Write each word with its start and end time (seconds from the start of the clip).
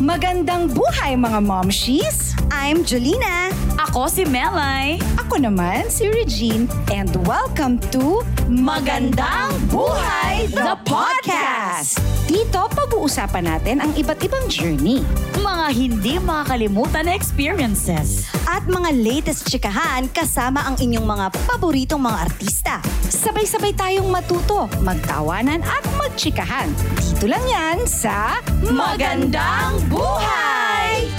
Magandang 0.00 0.72
buhay 0.72 1.12
mga 1.12 1.44
momshies! 1.44 2.32
I'm 2.48 2.88
Jolina. 2.88 3.52
Ako 3.76 4.08
si 4.08 4.24
Melay. 4.24 4.96
Ako 5.20 5.36
naman 5.36 5.92
si 5.92 6.08
Regine. 6.08 6.64
And 6.88 7.12
welcome 7.28 7.76
to 7.92 8.24
Magandang 8.48 9.52
Buhay, 9.68 10.48
the 10.56 10.72
podcast! 10.88 12.00
Dito, 12.24 12.64
pag-uusapan 12.72 13.44
natin 13.44 13.84
ang 13.84 13.92
iba't 13.92 14.24
ibang 14.24 14.48
journey. 14.48 15.04
Mga 15.36 15.66
hindi 15.68 16.16
makakalimutan 16.16 17.04
na 17.04 17.12
experiences. 17.12 18.24
at 18.50 18.66
mga 18.66 18.90
latest 18.90 19.46
chikahan 19.46 20.10
kasama 20.10 20.66
ang 20.66 20.74
inyong 20.74 21.06
mga 21.06 21.26
paboritong 21.46 22.02
mga 22.02 22.18
artista. 22.26 22.74
Sabay-sabay 23.06 23.78
tayong 23.78 24.10
matuto, 24.10 24.66
magtawanan 24.82 25.62
at 25.62 25.84
magchikahan. 25.94 26.66
Dito 26.98 27.30
lang 27.30 27.44
yan 27.46 27.86
sa 27.86 28.42
Magandang 28.66 29.78
Buhay! 29.90 31.10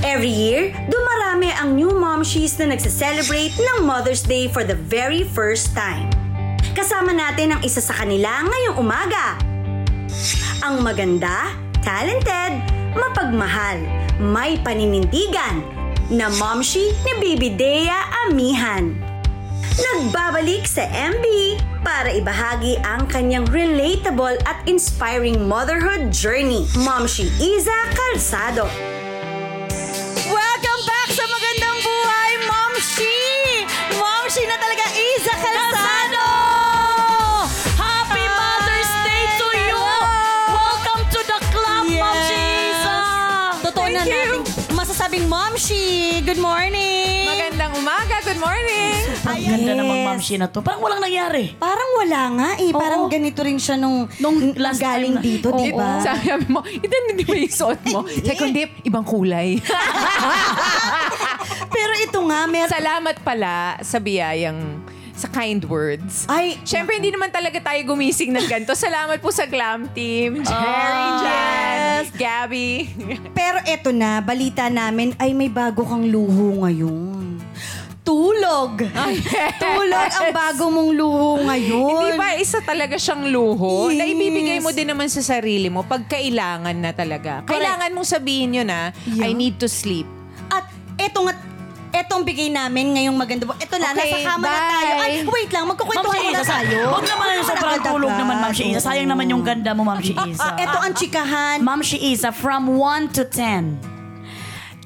Every 0.00 0.32
year, 0.32 0.72
dumarami 0.88 1.52
ang 1.52 1.76
new 1.76 1.92
momshies 1.92 2.56
na 2.56 2.72
nagse-celebrate 2.72 3.52
ng 3.60 3.84
Mother's 3.84 4.24
Day 4.24 4.48
for 4.48 4.64
the 4.64 4.72
very 4.72 5.20
first 5.20 5.76
time. 5.76 6.08
Kasama 6.72 7.12
natin 7.12 7.52
ang 7.52 7.60
isa 7.60 7.84
sa 7.84 7.92
kanila 7.92 8.40
ngayong 8.48 8.80
umaga. 8.80 9.36
Ang 10.64 10.80
maganda, 10.80 11.52
talented, 11.84 12.64
mapagmahal, 12.96 13.84
may 14.16 14.56
paninindigan, 14.64 15.60
na 16.08 16.32
momshi 16.40 16.96
ni 17.04 17.12
Baby 17.20 17.52
Dea 17.52 18.00
Amihan. 18.24 19.09
Nagbabalik 19.80 20.64
sa 20.64 20.84
MB 20.88 21.24
para 21.80 22.12
ibahagi 22.12 22.76
ang 22.84 23.08
kanyang 23.08 23.48
relatable 23.48 24.36
at 24.44 24.60
inspiring 24.64 25.40
motherhood 25.44 26.12
journey. 26.12 26.68
Momshi 26.76 27.28
Iza 27.40 27.76
Calzado. 27.92 28.68
Welcome 30.28 30.82
back 30.84 31.08
sa 31.10 31.24
Magandang 31.24 31.78
Buhay, 31.80 32.32
Momshi! 32.44 33.16
Momshi 33.96 34.42
na 34.44 34.56
talaga, 34.60 34.84
Isa 34.92 35.34
Calzado! 35.36 36.26
Happy 37.76 38.24
Mother's 38.28 38.92
Day 39.04 39.24
to 39.40 39.48
you! 39.64 39.80
Welcome 40.52 41.02
to 41.08 41.20
the 41.24 41.38
club, 41.48 41.84
Momshi 41.88 42.40
Isa! 42.72 42.96
Totoo 43.64 43.88
na 43.88 44.04
natin 44.04 44.44
masasabing 44.76 45.24
Momshi! 45.28 46.20
Good 46.24 46.38
morning! 46.38 46.99
Morning. 48.40 48.96
Ang 49.20 49.38
ganda 49.44 49.72
namang 49.74 50.00
Momshi 50.02 50.34
na 50.34 50.46
to. 50.46 50.60
Parang 50.60 50.80
walang 50.80 50.98
nangyari. 50.98 51.52
Parang 51.54 51.90
wala 51.94 52.22
nga 52.32 52.50
eh. 52.56 52.72
Parang 52.72 53.04
Oo. 53.04 53.12
ganito 53.12 53.40
rin 53.40 53.56
siya 53.56 53.76
nung, 53.76 54.08
Nung 54.16 54.56
last 54.56 54.80
galing 54.80 55.12
time 55.12 55.20
na- 55.20 55.22
dito, 55.22 55.48
di 55.54 55.70
ba? 55.70 56.00
Sabi 56.00 56.24
mo, 56.48 56.64
ito 56.64 56.88
hindi 57.06 57.22
ba 57.22 57.36
yung 57.36 57.52
suot 57.52 57.80
mo? 57.86 58.00
Sabi 58.18 58.34
ko, 58.34 58.44
hindi, 58.46 58.64
ibang 58.82 59.04
kulay. 59.04 59.60
Pero 61.74 61.92
ito 61.98 62.18
nga, 62.24 62.40
mer- 62.46 62.70
Salamat 62.70 63.20
pala 63.20 63.76
sa 63.80 64.00
biyayang 64.00 64.56
sa 65.12 65.28
kind 65.28 65.60
words. 65.66 66.24
Ay, 66.24 66.56
Siyempre, 66.64 66.96
hindi 66.96 67.12
naman 67.12 67.28
talaga 67.28 67.60
tayo 67.60 67.80
gumising 67.86 68.32
ng 68.32 68.46
ganito. 68.46 68.72
Salamat 68.72 69.20
po 69.20 69.28
sa 69.28 69.44
Glam 69.44 69.84
Team. 69.92 70.40
Jerry, 70.40 70.56
Ah, 71.04 71.20
Jan, 71.20 71.76
yes. 72.00 72.08
Gabby. 72.16 72.88
pero 73.36 73.60
eto 73.62 73.92
na, 73.92 74.18
balita 74.18 74.64
namin 74.66 75.12
ay 75.16 75.36
may 75.36 75.48
bago 75.48 75.84
kang 75.84 76.08
luho 76.08 76.64
ngayon. 76.64 77.36
Tulog! 78.20 78.84
Tulog 79.56 80.08
ang 80.12 80.28
bago 80.30 80.68
mong 80.68 80.90
luho 80.92 81.40
ngayon. 81.40 81.88
Hindi 81.88 82.10
ba 82.14 82.36
isa 82.36 82.60
talaga 82.60 83.00
siyang 83.00 83.24
luho 83.26 83.88
na 83.88 84.04
Yes. 84.04 84.12
ibibigay 84.12 84.58
mo 84.60 84.70
din 84.70 84.84
naman 84.86 85.08
sa 85.08 85.24
sarili 85.24 85.72
mo 85.72 85.80
pag 85.82 86.04
kailangan 86.06 86.76
na 86.76 86.92
talaga. 86.92 87.40
Kailangan 87.44 87.88
mong 87.88 88.04
sabihin 88.06 88.52
yun 88.54 88.68
na, 88.68 88.92
I 89.16 89.24
Yeah. 89.24 89.32
need 89.32 89.56
to 89.56 89.66
sleep. 89.66 90.04
At 90.48 90.68
eto 90.98 91.24
nga, 91.24 91.32
etong 91.92 92.20
bigay 92.20 92.52
namin 92.52 92.92
ngayong 92.92 93.16
maganda 93.16 93.48
po. 93.48 93.56
Eto 93.56 93.80
na, 93.80 93.88
Okay, 93.90 94.12
nasa 94.12 94.28
kama 94.28 94.44
na 94.44 94.60
tayo. 94.68 94.92
bye. 94.92 95.00
Ay, 95.00 95.12
wait 95.24 95.50
lang, 95.50 95.64
magkukwentuhan 95.64 96.12
Ma'am 96.12 96.28
muna 96.28 96.42
tayo. 96.44 96.78
Huwag 96.92 97.06
naman 97.08 97.26
yung 97.32 97.48
sobrang 97.48 97.80
tulog 97.80 98.12
naman, 98.12 98.36
Ma'am 98.38 98.52
Shi 98.52 98.64
Isa. 98.68 98.80
Sayang 98.84 99.08
naman 99.08 99.26
yung 99.26 99.40
ganda 99.42 99.72
mo, 99.72 99.80
Ma'am 99.82 100.00
Shi 100.04 100.12
Isa. 100.28 100.50
Eto 100.56 100.76
ang 100.76 100.92
chikahan. 100.92 101.56
Ma'am 101.58 101.80
Shi 101.80 101.96
Isa, 102.06 102.28
from 102.30 102.68
1 102.76 103.08
to 103.08 103.24
10. 103.24 103.80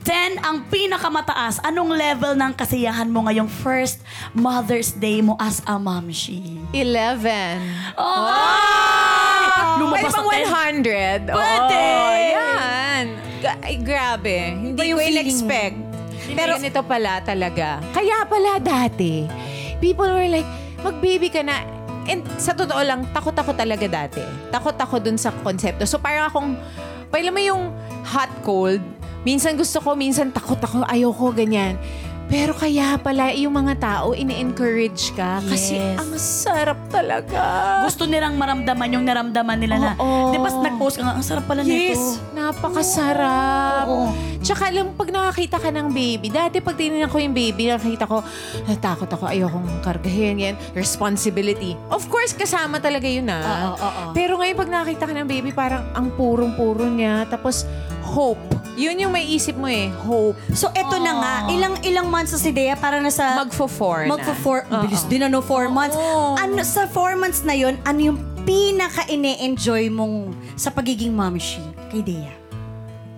10 0.04 0.36
ang 0.38 0.68
pinakamataas. 0.68 1.64
Anong 1.64 1.88
level 1.90 2.36
ng 2.36 2.52
kasiyahan 2.52 3.08
mo 3.08 3.24
ngayong 3.24 3.48
first 3.48 4.04
Mother's 4.32 4.92
Day 4.92 5.24
mo 5.24 5.32
as 5.40 5.64
a 5.64 5.80
Ma'am 5.80 6.12
Shi? 6.12 6.60
11. 6.76 7.96
Oh! 7.96 8.28
Pwede 9.64 9.80
Lumabas 9.80 10.12
bang 10.12 10.28
10? 11.24 11.32
100? 11.32 11.32
Pwede! 11.32 11.80
Oo, 11.80 12.14
yan. 12.20 13.04
Ay, 13.60 13.74
grabe. 13.76 14.36
Hindi 14.52 14.92
yung 14.92 15.00
ko 15.00 15.08
in-expect. 15.08 15.76
Pero- 15.76 16.36
Pero 16.36 16.52
ganito 16.56 16.80
pala 16.84 17.20
talaga. 17.20 17.80
Kaya 17.90 18.24
pala 18.24 18.56
dati, 18.56 19.24
people 19.76 20.08
were 20.08 20.28
like, 20.28 20.48
mag-baby 20.80 21.28
ka 21.28 21.40
na. 21.40 21.64
And 22.04 22.20
sa 22.36 22.52
totoo 22.52 22.80
lang, 22.80 23.08
takot 23.10 23.32
ako 23.32 23.56
talaga 23.56 23.88
dati. 23.88 24.20
Takot 24.48 24.76
ako 24.76 25.00
dun 25.00 25.16
sa 25.16 25.32
konsepto. 25.34 25.84
So 25.84 25.96
parang 25.96 26.28
akong, 26.28 26.50
pala 27.08 27.28
mo 27.28 27.40
yung 27.40 27.72
hot 28.04 28.32
cold, 28.40 28.80
minsan 29.24 29.56
gusto 29.56 29.80
ko, 29.80 29.92
minsan 29.92 30.30
takot 30.30 30.56
ako, 30.56 30.84
ayoko, 30.86 31.32
ganyan. 31.32 31.80
Pero 32.24 32.56
kaya 32.56 32.96
pala 32.96 33.36
yung 33.36 33.52
mga 33.52 33.76
tao, 33.76 34.16
ini-encourage 34.16 35.12
ka. 35.12 35.44
Kasi 35.44 35.76
Yes. 35.76 36.00
ang 36.00 36.10
sarap 36.16 36.80
talaga. 36.88 37.44
Gusto 37.84 38.08
nilang 38.08 38.40
maramdaman 38.40 38.96
yung 38.96 39.04
naramdaman 39.04 39.60
nila 39.60 39.76
na, 39.76 39.90
Oo. 40.00 40.32
di 40.32 40.40
ba 40.40 40.48
nag-post 40.48 40.96
ka 40.96 41.04
nga, 41.04 41.14
ang 41.14 41.24
sarap 41.24 41.44
pala 41.44 41.60
nito. 41.60 41.92
Yes, 41.92 42.16
napakasarap. 42.32 43.86
Oo. 43.86 44.08
Tsaka 44.40 44.68
alam, 44.68 44.92
pag 44.92 45.08
nakakita 45.08 45.56
ka 45.56 45.68
ng 45.68 45.92
baby, 45.92 46.28
dati 46.28 46.60
pag 46.60 46.76
tinignan 46.76 47.08
ko 47.08 47.20
yung 47.20 47.32
baby, 47.32 47.68
nakita 47.68 48.08
ko, 48.08 48.24
natakot 48.64 49.08
ako, 49.08 49.24
ayokong 49.28 49.68
kargahin, 49.80 50.36
yan, 50.40 50.54
responsibility. 50.72 51.76
Of 51.88 52.08
course, 52.08 52.32
kasama 52.32 52.80
talaga 52.80 53.04
yun 53.04 53.28
ah. 53.28 53.44
Oo, 53.44 53.68
oo, 53.74 53.84
oo. 53.84 54.12
Pero 54.12 54.40
ngayon, 54.40 54.56
pag 54.56 54.70
nakakita 54.72 55.04
ka 55.08 55.12
ng 55.12 55.28
baby, 55.28 55.52
parang 55.52 55.84
ang 55.92 56.08
purong-puro 56.12 56.88
niya. 56.88 57.28
Tapos, 57.28 57.68
hope. 58.00 58.40
Yun 58.74 58.98
yung 58.98 59.12
may 59.12 59.24
isip 59.24 59.54
mo 59.54 59.66
eh, 59.66 59.86
hope. 60.02 60.34
So 60.52 60.68
eto 60.70 60.98
na 60.98 61.12
nga, 61.14 61.34
ilang 61.48 61.74
ilang 61.80 62.06
months 62.08 62.34
na 62.34 62.40
si 62.40 62.50
Dea 62.50 62.74
para 62.74 62.98
na 62.98 63.08
sa 63.08 63.38
Magfo-four 63.38 64.06
na. 64.06 64.18
magfo-four, 64.18 64.66
Oo. 64.66 64.82
bilis 64.82 65.06
din 65.06 65.22
ano, 65.22 65.38
four 65.38 65.70
months. 65.70 65.94
Oo. 65.94 66.34
Ano, 66.34 66.60
sa 66.60 66.84
four 66.84 67.14
months 67.14 67.42
na 67.42 67.54
yon 67.54 67.78
ano 67.82 68.12
yung 68.12 68.18
pinaka 68.44 69.06
ine-enjoy 69.06 69.88
mong 69.88 70.34
sa 70.54 70.68
pagiging 70.68 71.10
momshi 71.10 71.62
kay 71.88 72.02
Dea? 72.02 72.43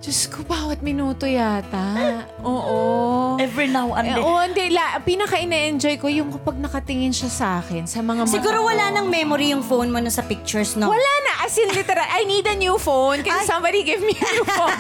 Diyos 0.06 0.30
ko, 0.30 0.46
bawat 0.46 0.86
minuto 0.86 1.26
yata. 1.26 2.22
Oo. 2.38 3.34
Every 3.36 3.66
now 3.66 3.90
and 3.90 4.06
Eh, 4.06 4.14
then. 4.14 4.22
Oo, 4.22 4.38
hindi. 4.38 4.70
La, 4.70 5.02
pinaka 5.02 5.34
ine-enjoy 5.34 5.98
ko 5.98 6.06
yung 6.06 6.30
kapag 6.30 6.62
nakatingin 6.62 7.10
siya 7.10 7.26
sa 7.26 7.46
akin, 7.58 7.90
sa 7.90 8.06
mga 8.06 8.22
mata 8.22 8.30
Siguro 8.30 8.62
ko. 8.62 8.70
wala 8.70 8.94
nang 8.94 9.10
memory 9.10 9.50
yung 9.50 9.66
phone 9.66 9.90
mo 9.90 9.98
na 9.98 10.06
sa 10.06 10.22
pictures, 10.22 10.78
no? 10.78 10.86
Wala 10.86 11.12
na. 11.26 11.42
As 11.42 11.58
in, 11.58 11.66
literal, 11.68 12.06
I 12.06 12.22
need 12.22 12.46
a 12.46 12.54
new 12.54 12.78
phone. 12.78 13.26
Can 13.26 13.34
Ay. 13.34 13.50
somebody 13.50 13.82
give 13.82 13.98
me 13.98 14.14
a 14.14 14.28
new 14.30 14.46
phone? 14.54 14.78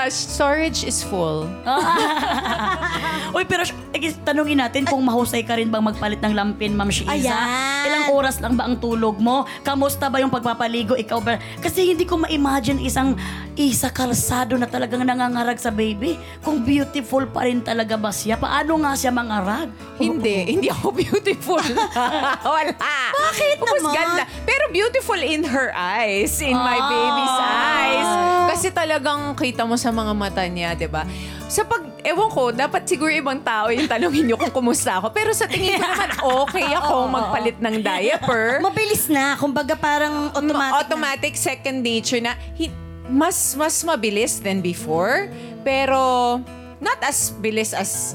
Gosh. 0.00 0.14
Storage 0.30 0.80
is 0.82 1.02
full. 1.02 1.50
Uy, 3.36 3.44
pero 3.44 3.62
sh- 3.62 3.74
eh, 3.92 4.14
tanungin 4.22 4.58
natin 4.58 4.84
kung 4.84 5.00
mahusay 5.00 5.42
ka 5.42 5.58
rin 5.58 5.68
bang 5.68 5.82
magpalit 5.82 6.20
ng 6.20 6.32
lampin, 6.32 6.72
Ma'am 6.72 6.88
Shiza? 6.88 7.10
Ayan. 7.10 7.84
Ilang 7.84 8.04
oras 8.10 8.38
lang 8.38 8.54
ba 8.54 8.64
ang 8.64 8.78
tulog 8.78 9.18
mo? 9.18 9.42
Kamusta 9.60 10.06
ba 10.06 10.18
yung 10.18 10.30
pagpapaligo? 10.30 10.94
Ikaw 10.94 11.18
ba? 11.18 11.36
Kasi 11.58 11.92
hindi 11.92 12.04
ko 12.04 12.16
ma-imagine 12.16 12.78
isang 12.80 13.18
isa 13.52 13.90
kalsado 13.90 14.54
na 14.54 14.64
talagang 14.64 15.02
nangangarag 15.02 15.58
sa 15.58 15.68
baby. 15.68 16.14
Kung 16.40 16.62
beautiful 16.62 17.26
pa 17.26 17.42
rin 17.42 17.60
talaga 17.60 17.98
ba 17.98 18.08
siya? 18.08 18.38
Paano 18.38 18.78
nga 18.80 18.94
siya 18.94 19.10
mangarag? 19.10 19.68
Hindi. 19.98 20.46
Hindi 20.48 20.68
ako 20.70 20.94
beautiful. 20.94 21.58
Wala. 22.54 22.72
Bakit 23.10 23.56
naman? 23.58 23.92
ganda. 23.92 24.22
Pero 24.46 24.70
beautiful 24.70 25.18
in 25.18 25.42
her 25.42 25.74
eyes. 25.74 26.38
In 26.38 26.54
my 26.54 26.78
Ah. 26.78 26.86
baby's 26.86 27.36
eyes. 27.42 28.10
Kasi 28.48 28.68
talagang 28.70 29.34
kita 29.34 29.62
mo 29.62 29.74
sa 29.74 29.87
mga 29.90 30.12
mata 30.12 30.42
niya, 30.42 30.72
di 30.72 30.86
ba? 30.86 31.02
Sa 31.44 31.62
pag, 31.62 31.80
ewan 32.00 32.28
ko, 32.28 32.50
dapat 32.50 32.84
siguro 32.84 33.08
ibang 33.08 33.40
tao 33.40 33.68
yung 33.68 33.84
tanongin 33.84 34.24
niyo 34.24 34.36
kung 34.36 34.52
kumusta 34.52 34.96
ako. 34.96 35.10
Pero 35.10 35.32
sa 35.32 35.44
tingin 35.44 35.74
ko 35.74 35.84
naman, 35.84 36.10
okay 36.42 36.66
ako 36.70 36.94
magpalit 37.06 37.56
ng 37.56 37.76
diaper. 37.78 38.44
Mabilis 38.66 39.08
na, 39.08 39.34
kumbaga 39.34 39.72
parang 39.72 40.28
automatic. 40.30 40.74
automatic, 40.78 41.32
second 41.34 41.80
nature 41.80 42.20
na 42.20 42.36
hi- 42.54 42.74
mas 43.08 43.56
mas 43.56 43.80
mabilis 43.82 44.36
than 44.36 44.60
before 44.60 45.32
pero 45.64 46.36
not 46.76 47.00
as 47.00 47.32
bilis 47.34 47.72
as 47.72 48.12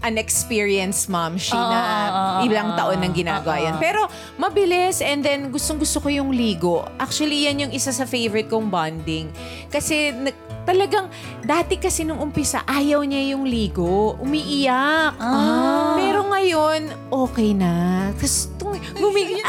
an 0.00 0.16
experienced 0.16 1.12
mom 1.12 1.36
she 1.36 1.52
Oo, 1.52 1.60
na 1.60 1.76
oo, 1.76 2.16
oo, 2.40 2.40
ilang 2.48 2.72
taon 2.72 2.96
nang 2.98 3.12
ginagawa 3.12 3.60
yan. 3.60 3.76
Pero 3.76 4.08
mabilis 4.34 5.04
and 5.04 5.20
then 5.20 5.52
gustong 5.52 5.76
gusto 5.76 6.00
ko 6.00 6.08
yung 6.08 6.32
ligo. 6.32 6.88
Actually, 6.96 7.44
yan 7.44 7.68
yung 7.68 7.70
isa 7.70 7.92
sa 7.92 8.08
favorite 8.08 8.48
kong 8.48 8.72
bonding. 8.72 9.28
Kasi 9.68 10.08
nag- 10.10 10.40
talagang 10.64 11.08
dati 11.42 11.76
kasi 11.80 12.04
nung 12.04 12.20
umpisa 12.20 12.62
ayaw 12.64 13.04
niya 13.04 13.34
yung 13.36 13.44
ligo. 13.44 14.16
Umiiyak. 14.20 15.16
Ah. 15.18 15.96
Pero 15.96 16.26
ngayon, 16.28 16.80
okay 17.10 17.50
na. 17.56 18.08
Tapos 18.16 18.48
tung- 18.56 18.82
gumig... 18.96 19.38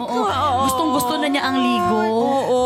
Oo. 0.00 0.64
Gustong 0.64 0.90
gusto 0.96 1.14
na 1.20 1.28
niya 1.28 1.42
ang 1.44 1.56
ligo. 1.60 1.98
Oo. 2.00 2.60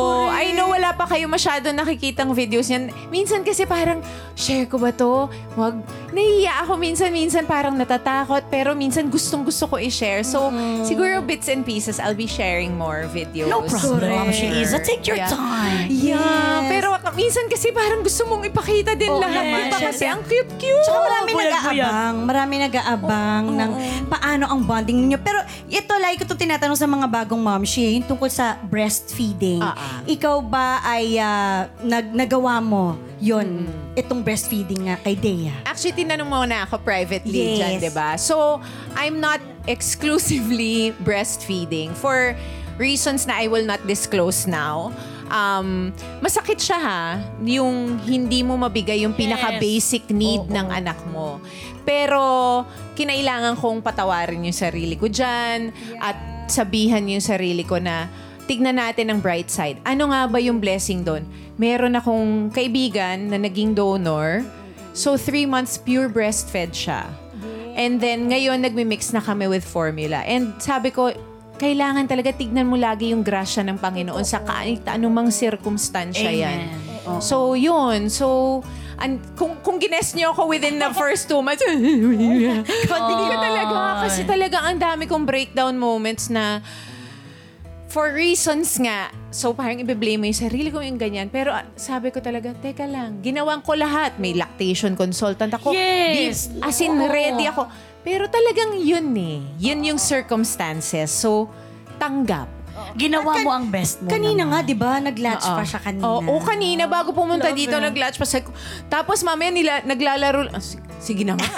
wala 0.85 0.91
pa 1.01 1.09
kayo 1.09 1.25
masyado 1.33 1.73
nakikitang 1.73 2.37
videos 2.37 2.69
niyan. 2.69 2.93
Minsan 3.09 3.41
kasi 3.41 3.65
parang, 3.65 4.05
share 4.37 4.69
ko 4.69 4.77
ba 4.77 4.93
to? 4.93 5.33
Wag. 5.57 5.81
Nahihiya 6.15 6.63
ako 6.63 6.79
minsan-minsan 6.79 7.43
parang 7.43 7.75
natatakot. 7.75 8.47
Pero 8.47 8.71
minsan 8.73 9.11
gustong 9.11 9.43
gusto 9.43 9.67
ko 9.67 9.77
i-share. 9.77 10.23
So, 10.23 10.55
siguro 10.83 11.19
bits 11.21 11.51
and 11.51 11.67
pieces, 11.67 11.99
I'll 11.99 12.15
be 12.15 12.31
sharing 12.31 12.79
more 12.79 13.11
videos. 13.11 13.51
No 13.51 13.67
problem, 13.67 14.31
Correct. 14.31 14.39
Shiza. 14.39 14.79
Take 14.79 15.03
your 15.05 15.19
Yeah. 15.19 15.29
time. 15.29 15.91
Yeah, 15.91 16.71
pero 16.71 16.95
minsan 17.15 17.47
kasi 17.47 17.71
parang 17.71 18.03
gusto 18.03 18.27
mong 18.27 18.47
ipakita 18.47 18.95
din 18.95 19.11
Oo 19.11 19.19
lahat. 19.19 19.43
naman, 19.43 19.63
Diba? 19.65 19.79
Kasi 19.81 19.99
syempre. 20.01 20.11
ang 20.11 20.21
cute-cute. 20.23 20.85
Tsaka 20.85 21.01
marami 21.01 21.31
buyag-buyag. 21.31 21.55
nag-aabang. 21.75 22.15
Marami 22.23 22.55
nag-aabang 22.61 23.45
ng 23.51 23.71
paano 24.07 24.45
ang 24.47 24.61
bonding 24.63 24.99
ninyo. 25.01 25.19
Pero 25.19 25.39
ito, 25.67 25.93
like 25.97 26.19
ko 26.19 26.25
ito 26.25 26.35
tinatanong 26.37 26.79
sa 26.79 26.87
mga 26.87 27.07
bagong 27.07 27.39
momshi, 27.39 27.99
yung 27.99 28.07
tungkol 28.07 28.29
sa 28.29 28.55
breastfeeding. 28.65 29.63
Ah, 29.63 29.75
ah. 29.75 29.99
Ikaw 30.05 30.37
ba 30.41 30.79
ay 30.81 31.17
ah, 31.17 31.67
nag 31.81 32.13
nagawa 32.13 32.59
mo 32.59 32.95
yon 33.25 33.65
itong 33.97 34.21
breastfeeding 34.21 34.85
nga 34.93 35.01
kay 35.01 35.17
Dea? 35.17 35.65
Actually, 35.65 35.97
tinanong 35.97 36.29
mo 36.29 36.45
na 36.45 36.69
ako 36.69 36.77
privately 36.85 37.57
Yes. 37.57 37.57
dyan, 37.57 37.73
di 37.81 37.93
ba? 37.97 38.21
So, 38.21 38.61
I'm 38.93 39.17
not 39.17 39.41
exclusively 39.65 40.93
breastfeeding 41.01 41.97
for 41.97 42.37
reasons 42.77 43.25
na 43.25 43.41
I 43.41 43.49
will 43.49 43.65
not 43.65 43.81
disclose 43.89 44.45
now. 44.45 44.93
Um, 45.33 45.89
masakit 46.21 46.61
siya 46.61 46.77
ha, 46.77 47.03
yung 47.41 47.97
hindi 48.05 48.45
mo 48.45 48.61
mabigay 48.61 49.09
yung 49.09 49.17
pinaka-basic 49.17 50.13
need 50.13 50.45
ng 50.53 50.69
anak 50.69 51.01
mo. 51.09 51.41
Pero, 51.89 52.21
kinailangan 52.93 53.57
kong 53.57 53.81
patawarin 53.81 54.45
yung 54.45 54.55
sarili 54.55 55.01
ko 55.01 55.09
dyan 55.09 55.73
at 55.97 56.15
sabihan 56.45 57.01
yung 57.09 57.25
sarili 57.25 57.65
ko 57.65 57.81
na 57.81 58.05
tignan 58.45 58.77
natin 58.77 59.09
ang 59.09 59.25
bright 59.25 59.49
side. 59.49 59.81
Ano 59.89 60.13
nga 60.13 60.29
ba 60.29 60.37
yung 60.37 60.61
blessing 60.61 61.01
doon? 61.01 61.25
Meron 61.55 61.95
akong 61.95 62.51
kaibigan 62.51 63.31
na 63.31 63.39
naging 63.39 63.75
donor. 63.75 64.43
So, 64.95 65.19
three 65.19 65.47
months 65.47 65.79
pure 65.79 66.11
breastfed 66.11 66.75
siya. 66.75 67.07
And 67.75 67.99
then, 67.99 68.31
ngayon, 68.31 68.63
nagmi-mix 68.63 69.11
na 69.11 69.19
kami 69.19 69.51
with 69.51 69.67
formula. 69.67 70.23
And 70.23 70.55
sabi 70.63 70.95
ko, 70.95 71.11
kailangan 71.59 72.07
talaga 72.07 72.35
tignan 72.35 72.67
mo 72.67 72.79
lagi 72.79 73.11
yung 73.11 73.23
grasya 73.23 73.67
ng 73.67 73.79
Panginoon 73.79 74.23
sa 74.27 74.43
kahit 74.43 74.87
anumang 74.87 75.31
circumstansya 75.31 76.31
yan. 76.31 76.71
So, 77.19 77.59
yun. 77.59 78.11
So, 78.11 78.63
an, 78.99 79.19
kung, 79.35 79.59
kung 79.63 79.83
gines 79.83 80.15
niyo 80.15 80.35
ako 80.35 80.51
within 80.51 80.79
the 80.79 80.91
first 80.95 81.27
two 81.27 81.43
months, 81.43 81.63
hindi 81.71 83.25
ko 83.31 83.37
talaga. 83.39 84.07
Kasi 84.07 84.23
talaga 84.27 84.67
ang 84.67 84.79
dami 84.79 85.07
kong 85.11 85.27
breakdown 85.27 85.75
moments 85.79 86.31
na 86.31 86.63
for 87.95 88.11
reasons 88.11 88.75
nga, 88.77 89.07
so 89.31 89.55
parang 89.55 89.79
i-blame 89.79 90.19
mo 90.19 90.27
yung 90.27 90.35
sarili 90.35 90.67
ko 90.67 90.83
yung 90.83 90.99
ganyan. 90.99 91.31
Pero 91.31 91.55
ah, 91.55 91.63
sabi 91.79 92.11
ko 92.11 92.19
talaga, 92.19 92.51
teka 92.59 92.83
lang, 92.85 93.23
ginawan 93.23 93.63
ko 93.63 93.79
lahat. 93.79 94.19
May 94.19 94.35
lactation 94.35 94.99
consultant 94.99 95.55
ako. 95.55 95.71
Yes! 95.71 96.51
Di- 96.51 96.59
As 96.59 96.75
in, 96.83 96.99
ready 96.99 97.47
ako. 97.47 97.71
Pero 98.03 98.27
talagang 98.27 98.83
yun 98.83 99.15
eh. 99.15 99.39
Yun 99.63 99.95
yung 99.95 100.01
circumstances. 100.03 101.09
So, 101.09 101.47
tanggap. 101.97 102.51
Ginawa 102.99 103.39
mo 103.41 103.55
ang 103.55 103.71
best 103.71 104.03
mo. 104.03 104.11
Kanina 104.11 104.43
naman. 104.43 104.51
nga, 104.51 104.67
di 104.67 104.75
ba? 104.75 104.93
Nag-latch 104.99 105.47
pa 105.47 105.63
siya 105.63 105.79
kanina. 105.79 106.03
Oo, 106.05 106.21
oo, 106.27 106.43
kanina 106.43 106.91
bago 106.91 107.15
pumunta 107.15 107.55
dito, 107.55 107.79
nag-latch 107.79 108.19
pa. 108.19 108.27
Ko- 108.27 108.55
Tapos 108.91 109.23
mamaya 109.23 109.55
nila, 109.55 109.73
naglalaro. 109.87 110.51
Ah, 110.51 110.59
sige 111.05 111.23
naman. 111.29 111.45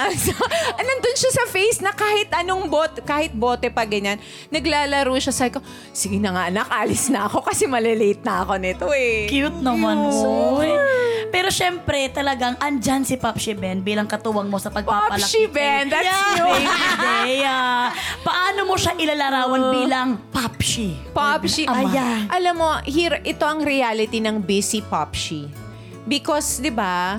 Ah, 0.77 0.83
Nandun 0.83 1.17
siya 1.17 1.33
sa 1.33 1.45
face 1.49 1.79
na 1.81 1.95
kahit 1.95 2.29
anong 2.35 2.69
bot, 2.69 3.01
kahit 3.07 3.33
bote 3.33 3.71
pa 3.71 3.87
ganyan, 3.87 4.19
naglalaro 4.51 5.15
siya. 5.17 5.33
Sabi 5.33 5.57
ko, 5.57 5.61
sige 5.95 6.19
na 6.19 6.35
nga 6.35 6.43
anak, 6.51 6.67
alis 6.69 7.09
na 7.09 7.31
ako 7.31 7.47
kasi 7.47 7.65
malilate 7.71 8.21
na 8.27 8.43
ako 8.45 8.59
nito 8.61 8.87
eh. 8.93 9.31
Cute 9.31 9.63
naman. 9.63 10.11
Uy. 10.11 10.71
Pero 11.31 11.49
syempre, 11.51 12.09
talagang 12.13 12.57
andyan 12.61 13.03
si 13.07 13.17
Popshi 13.17 13.57
Ben 13.57 13.81
bilang 13.83 14.07
katuwang 14.07 14.51
mo 14.51 14.59
sa 14.61 14.71
pagpapalaki. 14.71 15.23
Popshi 15.23 15.45
Ben, 15.51 15.91
that's 15.91 16.07
yeah, 16.07 16.37
you. 16.39 16.47
Baby 16.49 16.77
Dea. 17.03 17.61
Paano 18.23 18.61
mo 18.67 18.75
siya 18.79 18.95
ilalarawan 18.97 19.63
bilang 19.75 20.09
Popshi? 20.33 20.97
Popshi. 21.13 21.69
Ayan. 21.69 22.31
Alam 22.31 22.55
mo, 22.57 22.71
here, 22.87 23.21
ito 23.27 23.45
ang 23.45 23.63
reality 23.63 24.23
ng 24.23 24.41
busy 24.43 24.81
Popshi. 24.81 25.51
Because, 26.07 26.63
di 26.63 26.71
ba, 26.71 27.19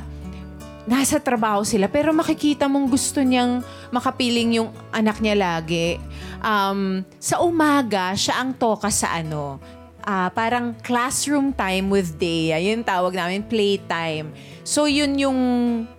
nasa 0.87 1.19
trabaho 1.19 1.67
sila, 1.67 1.91
pero 1.91 2.15
makikita 2.15 2.65
mong 2.71 2.87
gusto 2.87 3.19
niyang 3.19 3.59
makapiling 3.91 4.63
yung 4.63 4.71
anak 4.89 5.19
niya 5.19 5.35
lagi. 5.35 5.99
Um, 6.39 7.03
sa 7.19 7.43
umaga, 7.43 8.15
siya 8.15 8.39
ang 8.39 8.55
toka 8.55 8.87
sa 8.87 9.19
ano, 9.19 9.59
ah, 10.07 10.31
parang 10.31 10.71
classroom 10.79 11.51
time 11.51 11.91
with 11.91 12.15
Dea. 12.15 12.55
Yun 12.63 12.87
tawag 12.87 13.11
namin, 13.11 13.43
playtime. 13.43 14.31
So, 14.63 14.87
yun 14.87 15.19
yung 15.19 15.39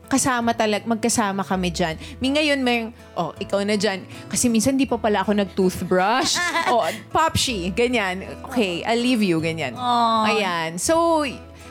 kasama 0.08 0.56
talaga, 0.56 0.88
magkasama 0.88 1.44
kami 1.44 1.68
dyan. 1.68 2.00
May 2.16 2.32
ngayon, 2.32 2.60
may, 2.64 2.88
oh, 3.12 3.36
ikaw 3.36 3.60
na 3.60 3.76
dyan. 3.76 4.08
Kasi 4.32 4.48
minsan 4.48 4.80
di 4.80 4.88
pa 4.88 4.96
pala 4.96 5.20
ako 5.20 5.36
nag-toothbrush. 5.36 6.40
oh, 6.72 6.80
popshi, 7.12 7.68
ganyan. 7.76 8.24
Okay, 8.48 8.80
I'll 8.88 8.96
leave 8.96 9.20
you, 9.20 9.36
ganyan. 9.44 9.76
Ayan. 10.24 10.80
So, 10.80 11.24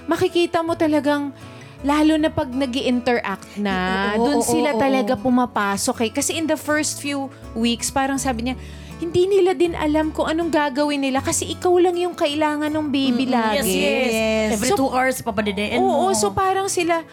makikita 0.06 0.62
mo 0.62 0.78
talagang, 0.78 1.34
lalo 1.82 2.18
na 2.18 2.30
pag 2.30 2.50
nag 2.50 2.74
interact 2.74 3.46
na, 3.56 3.74
Oo, 4.16 4.26
dun 4.26 4.38
oo, 4.42 4.46
sila 4.46 4.74
oo, 4.74 4.82
talaga 4.82 5.14
pumapasok 5.14 6.10
eh. 6.10 6.12
Kasi 6.12 6.34
in 6.34 6.50
the 6.50 6.58
first 6.58 6.98
few 6.98 7.30
weeks, 7.54 7.90
parang 7.90 8.18
sabi 8.18 8.50
niya, 8.50 8.56
hindi 8.98 9.30
nila 9.30 9.54
din 9.54 9.78
alam 9.78 10.10
kung 10.10 10.26
anong 10.26 10.50
gagawin 10.50 10.98
nila 10.98 11.22
kasi 11.22 11.54
ikaw 11.54 11.70
lang 11.78 11.94
yung 11.94 12.18
kailangan 12.18 12.74
ng 12.74 12.88
baby 12.90 13.30
lagi. 13.30 13.62
Yes, 13.62 13.70
yes. 13.70 14.50
Every 14.58 14.72
So- 14.74 14.78
two 14.78 14.90
hours, 14.90 15.22
papadideen 15.22 15.78
Oo, 15.78 16.10
mo. 16.10 16.18
so 16.18 16.34
parang 16.34 16.66
sila, 16.66 17.06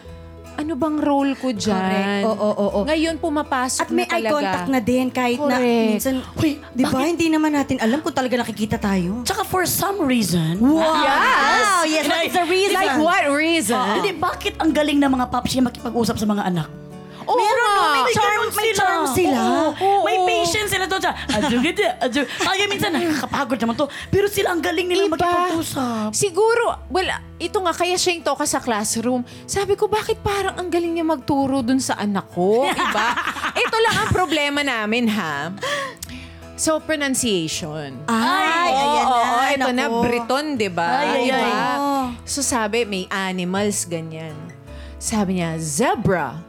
ano 0.55 0.73
bang 0.73 0.97
role 0.97 1.33
ko 1.33 1.51
dyan? 1.51 1.75
Correct. 1.75 2.25
Oo, 2.25 2.35
oo, 2.35 2.53
oo. 2.57 2.79
Ngayon 2.83 3.15
pumapasok 3.17 3.81
At 3.81 3.89
may 3.89 4.03
na 4.03 4.09
eye 4.09 4.19
talaga. 4.19 4.33
contact 4.33 4.67
na 4.67 4.79
din 4.79 5.05
kahit 5.07 5.39
na 5.39 5.55
Correct. 5.55 5.87
minsan, 5.91 6.13
Uy, 6.35 6.51
di 6.69 6.83
ba, 6.83 6.99
hindi 7.01 7.27
naman 7.27 7.51
natin 7.51 7.75
alam 7.77 7.99
kung 7.99 8.11
talaga 8.11 8.35
nakikita 8.37 8.77
tayo. 8.77 9.21
Tsaka 9.21 9.43
for 9.43 9.63
some 9.63 9.99
reason, 10.01 10.57
Wow! 10.57 11.03
Yes, 11.85 12.05
what 12.05 12.23
is 12.23 12.33
the 12.33 12.45
reason? 12.45 12.73
Like 12.73 12.95
what 12.97 13.23
reason? 13.29 13.77
hindi, 13.99 14.11
bakit 14.13 14.55
ang 14.57 14.71
galing 14.71 14.97
ng 14.97 15.11
mga 15.11 15.25
Popshi 15.27 15.59
makipag-usap 15.59 16.15
sa 16.15 16.25
mga 16.25 16.43
anak? 16.45 16.69
Oo 17.25 17.35
Meron, 17.35 17.67
nga. 17.67 17.75
no, 17.75 17.93
may 17.95 18.13
Charm- 18.13 18.29
ganun 18.39 18.53
may 18.55 18.71
charm 18.71 19.03
sila. 19.09 19.39
Oo, 19.41 19.69
Oo. 19.75 20.03
May 20.03 20.17
patience 20.23 20.69
sila 20.69 20.85
doon 20.85 21.01
gito, 21.61 21.81
adyo. 22.01 22.21
Kaya 22.25 22.63
minsan, 22.65 22.89
nakakapagod 22.91 23.57
naman 23.59 23.75
to. 23.75 23.85
Pero 24.09 24.25
sila 24.27 24.47
ang 24.49 24.61
galing 24.61 24.87
nila 24.87 25.03
Iba. 25.05 25.15
makipag-usap. 25.17 26.09
Siguro, 26.11 26.77
well, 26.87 27.09
ito 27.37 27.57
nga, 27.59 27.73
kaya 27.73 27.95
siya 27.95 28.15
yung 28.15 28.25
toka 28.25 28.45
sa 28.45 28.57
classroom. 28.57 29.21
Sabi 29.45 29.73
ko, 29.73 29.85
bakit 29.85 30.21
parang 30.21 30.55
ang 30.55 30.69
galing 30.69 30.93
niya 30.93 31.05
magturo 31.05 31.61
dun 31.61 31.77
sa 31.77 31.95
anak 31.95 32.31
ko? 32.31 32.65
Iba? 32.65 33.07
ito 33.63 33.77
lang 33.79 33.95
ang 33.97 34.09
problema 34.09 34.61
namin, 34.61 35.05
ha? 35.07 35.51
So, 36.55 36.79
pronunciation. 36.79 37.99
Ay, 38.07 38.71
Oo, 38.71 38.79
ayan 38.79 39.05
oo, 39.05 39.19
na. 39.19 39.51
ito 39.51 39.67
na, 39.67 39.75
naku. 39.75 39.97
Briton, 40.07 40.45
di 40.55 40.69
ba? 40.71 41.03
Ay, 41.03 41.07
ay, 41.07 41.23
Diba? 41.27 41.35
ay. 41.35 41.79
So, 42.23 42.39
sabi, 42.39 42.87
may 42.87 43.11
animals, 43.11 43.83
ganyan. 43.83 44.33
Sabi 44.95 45.37
niya, 45.37 45.59
zebra. 45.59 46.39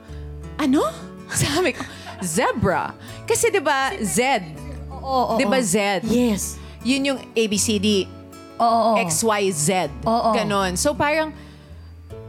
Ano? 0.56 0.82
Sabi 1.32 1.74
ko, 1.74 1.82
zebra. 2.22 2.94
Kasi, 3.26 3.50
di 3.50 3.60
ba, 3.60 3.92
Z. 3.98 4.42
Oo, 4.90 5.34
oo, 5.34 5.38
Di 5.38 5.44
ba, 5.44 5.58
oo. 5.58 5.64
Z? 5.64 6.02
Yes. 6.06 6.56
Yun 6.86 7.02
yung 7.14 7.18
ABCD. 7.34 8.06
Oo. 8.56 8.96
XYZ. 9.02 9.90
Oo. 10.06 10.30
Ganon. 10.32 10.78
So 10.78 10.94
parang 10.94 11.34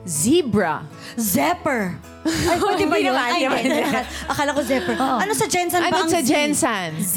zebra. 0.03 0.83
Zepper. 1.15 1.95
Ay, 2.27 2.57
pwede 2.59 2.83
ba 2.89 2.95
Hindi 2.97 3.07
yun? 3.07 3.15
naman, 3.15 3.29
Ay, 3.31 3.41
hindi 3.45 3.59
hindi. 3.63 3.79
naman. 3.85 4.03
Akala 4.27 4.49
ko 4.51 4.61
zepper. 4.65 4.95
Ano 4.97 5.31
sa 5.31 5.45
Jensen 5.47 5.79
ba 5.79 5.87
Ano 5.87 5.97
ang 6.03 6.09
sa? 6.11 6.19
Jensen? 6.19 6.89
Z. 6.99 7.15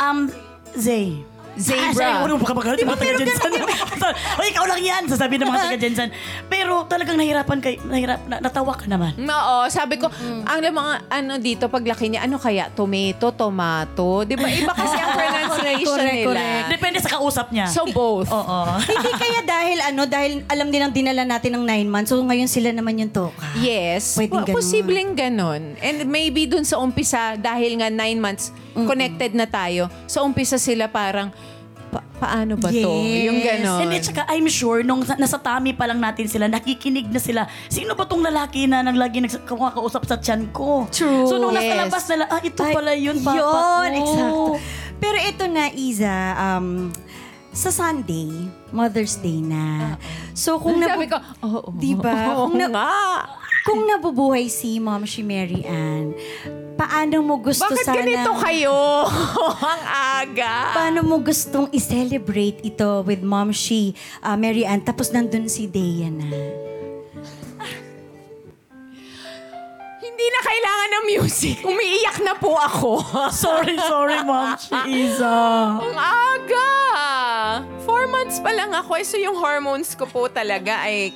Um, 0.00 0.30
Zay. 0.72 1.20
Zebra. 1.56 1.88
Ah, 1.88 2.20
sorry, 2.20 2.32
huwag 2.36 2.42
mo 2.44 2.60
mga 2.60 2.76
meron 2.84 3.00
taga-Jensen. 3.00 3.52
o, 4.38 4.40
ikaw 4.44 4.64
lang 4.68 4.80
yan, 4.84 5.02
sasabihin 5.08 5.40
ng 5.44 5.48
mga 5.48 5.62
taga-Jensen. 5.64 6.08
Pero 6.52 6.84
talagang 6.84 7.16
nahirapan 7.16 7.58
kay, 7.64 7.80
nahirap, 7.80 8.20
na, 8.28 8.36
natawa 8.44 8.76
ka 8.76 8.84
naman. 8.84 9.16
Oo, 9.16 9.56
sabi 9.72 9.96
ko, 9.96 10.12
ang 10.44 10.60
mga 10.60 10.94
ano 11.08 11.32
dito, 11.40 11.72
paglaki 11.72 12.12
niya, 12.12 12.28
ano 12.28 12.36
kaya? 12.36 12.68
Tomato, 12.68 13.32
tomato. 13.32 14.28
Di 14.28 14.36
ba? 14.36 14.48
Iba 14.52 14.72
kasi 14.76 14.96
ang 15.00 15.16
pronunciation 15.58 15.96
Correct, 15.96 16.14
nila. 16.14 16.28
correct. 16.28 16.66
Depende 16.70 16.98
sa 16.98 17.10
kausap 17.12 17.46
niya. 17.50 17.66
So 17.66 17.82
both. 17.86 18.28
Oo. 18.28 18.58
Hindi 18.78 19.10
kaya 19.12 19.40
dahil 19.42 19.78
ano, 19.82 20.02
dahil 20.04 20.32
alam 20.46 20.68
din 20.68 20.80
ang 20.80 20.92
dinala 20.92 21.22
natin 21.22 21.50
ng 21.52 21.64
nine 21.64 21.86
months, 21.86 22.08
so 22.08 22.18
ngayon 22.18 22.46
sila 22.46 22.70
naman 22.70 22.98
yung 22.98 23.08
toka. 23.08 23.46
Yes. 23.56 24.14
Pwedeng 24.14 24.44
ganun. 24.44 24.56
Posibleng 24.56 25.10
ganon. 25.12 25.62
And 25.78 26.04
maybe 26.04 26.44
dun 26.44 26.62
sa 26.62 26.76
umpisa, 26.76 27.34
dahil 27.34 27.76
nga 27.76 27.88
nine 27.88 28.16
months, 28.16 28.52
connected 28.74 29.32
na 29.32 29.44
tayo, 29.44 29.88
sa 30.04 30.20
umpisa 30.20 30.56
sila 30.56 30.86
parang, 30.86 31.32
pa- 31.86 32.02
paano 32.18 32.54
ba 32.54 32.66
to? 32.66 32.76
Yes. 32.98 33.24
Yung 33.24 33.38
ganon. 33.40 33.80
Hindi, 33.80 33.96
tsaka 34.00 34.26
I'm 34.28 34.44
sure, 34.46 34.82
nung 34.82 35.00
sa- 35.00 35.14
nasa 35.14 35.38
tummy 35.38 35.70
pa 35.70 35.84
lang 35.84 35.96
natin 35.96 36.26
sila, 36.26 36.44
nakikinig 36.44 37.06
na 37.06 37.16
sila. 37.16 37.40
Sino 37.66 37.94
ba 37.94 38.04
tong 38.04 38.20
lalaki 38.20 38.66
na 38.66 38.80
nang 38.80 38.96
lagi 38.96 39.20
nagkakausap 39.20 40.02
sa 40.04 40.16
tiyan 40.16 40.50
ko? 40.50 40.84
True. 40.90 41.24
So 41.24 41.36
nung 41.36 41.52
nasa 41.52 41.68
Yes. 41.68 41.80
labas 41.80 42.04
nila, 42.06 42.24
ah, 42.26 42.40
ito 42.40 42.60
Ay, 42.60 42.72
pala 42.74 42.92
yun, 42.92 43.16
papa 43.20 43.38
Yun, 43.38 43.46
ko. 43.46 43.96
exacto. 43.96 44.52
Pero 44.96 45.16
ito 45.18 45.44
na, 45.46 45.68
Iza, 45.68 46.14
um, 46.36 46.88
sa 47.50 47.70
Sunday, 47.70 48.28
Mother's 48.68 49.16
Day 49.16 49.40
na. 49.40 49.96
So 50.32 50.56
kung 50.56 50.76
Sabi 50.76 51.08
nabu- 51.08 51.08
ko, 51.08 51.18
oo. 51.42 51.68
Di 51.72 51.92
ba? 51.92 52.36
Oo 52.36 52.46
Kung 52.46 52.56
na- 52.58 52.68
nga. 52.68 52.90
kung 53.62 53.82
nabubuhay 53.82 54.46
si 54.46 54.76
Mom 54.76 55.02
si 55.04 55.20
Mary 55.20 55.64
Ann, 55.64 56.14
paano 56.76 57.18
mo 57.18 57.34
gusto 57.36 57.66
Bakit 57.66 57.82
sana... 57.82 57.98
ganito 57.98 58.30
kayo? 58.36 58.76
Ang 59.72 59.82
aga. 60.22 60.54
Paano 60.70 61.00
mo 61.02 61.18
gustong 61.18 61.66
i-celebrate 61.70 62.62
ito 62.62 63.02
with 63.02 63.20
Mom 63.20 63.50
Shi, 63.50 63.90
uh, 64.20 64.36
Mary 64.36 64.62
Ann, 64.62 64.80
tapos 64.80 65.10
nandun 65.10 65.48
si 65.48 65.66
Dea 65.66 66.06
na? 66.06 66.28
Hindi 70.16 70.32
na 70.32 70.40
kailangan 70.48 70.88
ng 70.88 71.04
music. 71.12 71.56
Umiiyak 71.60 72.24
na 72.24 72.32
po 72.40 72.56
ako. 72.56 73.04
Sorry, 73.44 73.76
sorry, 73.76 74.24
Ma'am 74.24 74.56
Shiza. 74.56 75.28
Ang 75.76 75.92
aga! 75.92 76.72
Four 77.84 78.08
months 78.08 78.40
pa 78.40 78.48
lang 78.48 78.72
ako. 78.72 78.96
eh, 78.96 79.04
So 79.04 79.20
yung 79.20 79.36
hormones 79.36 79.92
ko 79.92 80.08
po 80.08 80.24
talaga 80.32 80.88
ay... 80.88 81.12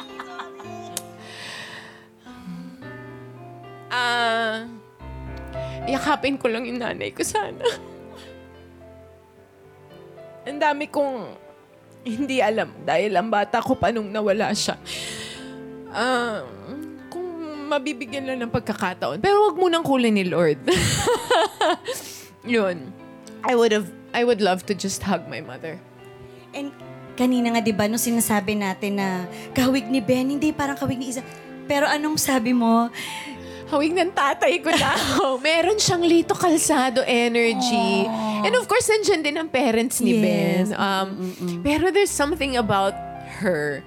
Ah... 3.88 4.68
yakapin 5.88 6.36
ko 6.36 6.52
lang 6.52 6.68
yung 6.68 6.84
nanay 6.84 7.08
ko 7.08 7.24
sana. 7.24 7.64
Ang 10.44 10.60
dami 10.60 10.92
kong 10.92 11.40
hindi 12.04 12.44
alam 12.44 12.68
dahil 12.84 13.16
ang 13.16 13.32
bata 13.32 13.64
ko 13.64 13.80
pa 13.80 13.88
nung 13.88 14.12
nawala 14.12 14.52
siya. 14.52 14.76
Ah... 15.88 16.44
mabibigyan 17.70 18.26
lang 18.26 18.42
ng 18.42 18.50
pagkakataon. 18.50 19.22
Pero 19.22 19.46
wag 19.46 19.56
munang 19.56 19.86
kulin 19.86 20.18
ni 20.18 20.26
Lord. 20.26 20.58
Yun. 22.42 22.90
I 23.46 23.54
would 23.54 23.70
have, 23.70 23.86
I 24.10 24.26
would 24.26 24.42
love 24.42 24.66
to 24.66 24.74
just 24.74 25.06
hug 25.06 25.30
my 25.30 25.38
mother. 25.40 25.78
And 26.50 26.74
kanina 27.14 27.54
nga, 27.54 27.62
di 27.62 27.70
ba, 27.70 27.86
nung 27.86 28.02
sinasabi 28.02 28.58
natin 28.58 28.98
na 28.98 29.24
kahawig 29.54 29.86
ni 29.86 30.02
Ben, 30.02 30.26
hindi 30.26 30.50
parang 30.50 30.74
kahawig 30.74 30.98
ni 30.98 31.14
Isa. 31.14 31.22
Pero 31.70 31.86
anong 31.86 32.18
sabi 32.18 32.50
mo? 32.50 32.90
Hawig 33.70 33.94
ng 33.94 34.10
tatay 34.10 34.58
ko 34.58 34.74
na. 34.74 34.90
Meron 35.46 35.78
siyang 35.78 36.02
Lito 36.02 36.34
Calzado 36.34 37.06
energy. 37.06 38.02
And 38.42 38.50
of 38.58 38.66
course, 38.66 38.90
nandiyan 38.90 39.22
din 39.22 39.36
ang 39.38 39.46
parents 39.46 40.02
ni 40.02 40.18
Yes. 40.18 40.26
Ben. 40.26 40.64
Um, 40.74 41.08
Pero 41.62 41.94
there's 41.94 42.10
something 42.10 42.58
about 42.58 42.98
her 43.38 43.86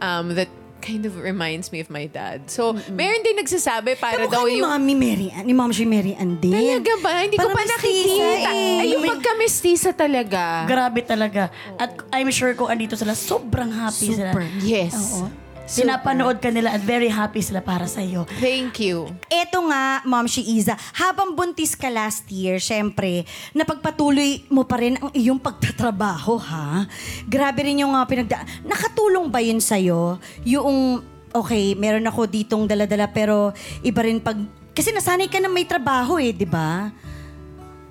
um, 0.00 0.32
that 0.34 0.48
kind 0.80 1.04
of 1.04 1.14
reminds 1.16 1.70
me 1.70 1.78
of 1.78 1.88
my 1.88 2.08
dad. 2.08 2.48
So, 2.48 2.72
meron 2.90 3.20
din 3.20 3.36
nagsasabi 3.36 3.94
para 3.94 4.24
Kamukha 4.24 4.34
daw 4.34 4.44
ni 4.44 4.58
yung... 4.58 4.66
Mami 4.66 4.94
Mary 4.96 5.28
Ann, 5.30 5.44
ni 5.44 5.54
Mom 5.54 5.70
si 5.70 5.84
Mary 5.84 6.16
Ann 6.16 6.40
din. 6.40 6.50
Talaga 6.50 6.92
ba? 6.98 7.12
Hindi 7.22 7.36
ko 7.36 7.46
Parang 7.46 7.54
pa 7.54 7.62
mestiza 7.62 7.78
nakikita. 7.78 8.50
eh. 8.50 8.80
Ay, 8.80 8.86
yung 8.90 9.04
pagka-mestiza 9.06 9.90
talaga. 9.92 10.42
Grabe 10.64 11.00
talaga. 11.04 11.42
At 11.76 11.92
I'm 12.10 12.32
sure 12.32 12.52
kung 12.52 12.66
andito 12.66 12.96
sila, 12.96 13.12
sobrang 13.12 13.70
happy 13.70 14.16
sila. 14.16 14.32
Super. 14.32 14.44
Yes. 14.60 14.96
Oo. 14.96 15.28
Pinapanood 15.70 16.42
ka 16.42 16.50
nila 16.50 16.74
at 16.74 16.82
very 16.82 17.06
happy 17.06 17.38
sila 17.38 17.62
para 17.62 17.86
sa 17.86 18.02
iyo. 18.02 18.26
Thank 18.42 18.82
you. 18.82 19.06
Eto 19.30 19.62
nga, 19.70 20.02
Ma'am 20.02 20.26
Iza, 20.26 20.74
habang 20.98 21.38
buntis 21.38 21.78
ka 21.78 21.86
last 21.86 22.26
year, 22.26 22.58
syempre, 22.58 23.22
napagpatuloy 23.54 24.50
mo 24.50 24.66
pa 24.66 24.82
rin 24.82 24.98
ang 24.98 25.14
iyong 25.14 25.38
pagtatrabaho, 25.38 26.42
ha? 26.42 26.90
Grabe 27.30 27.62
rin 27.62 27.86
yung 27.86 27.94
uh, 27.94 28.02
pinagda... 28.02 28.42
Nakatulong 28.66 29.30
ba 29.30 29.38
yun 29.38 29.62
sa'yo? 29.62 30.18
Yung, 30.42 30.98
okay, 31.30 31.78
meron 31.78 32.06
ako 32.10 32.26
ditong 32.26 32.66
daladala, 32.66 33.06
pero 33.06 33.54
iba 33.86 34.00
rin 34.02 34.18
pag... 34.18 34.42
Kasi 34.74 34.90
nasanay 34.90 35.30
ka 35.30 35.38
na 35.38 35.50
may 35.50 35.66
trabaho 35.66 36.18
eh, 36.18 36.34
di 36.34 36.46
ba? 36.50 36.90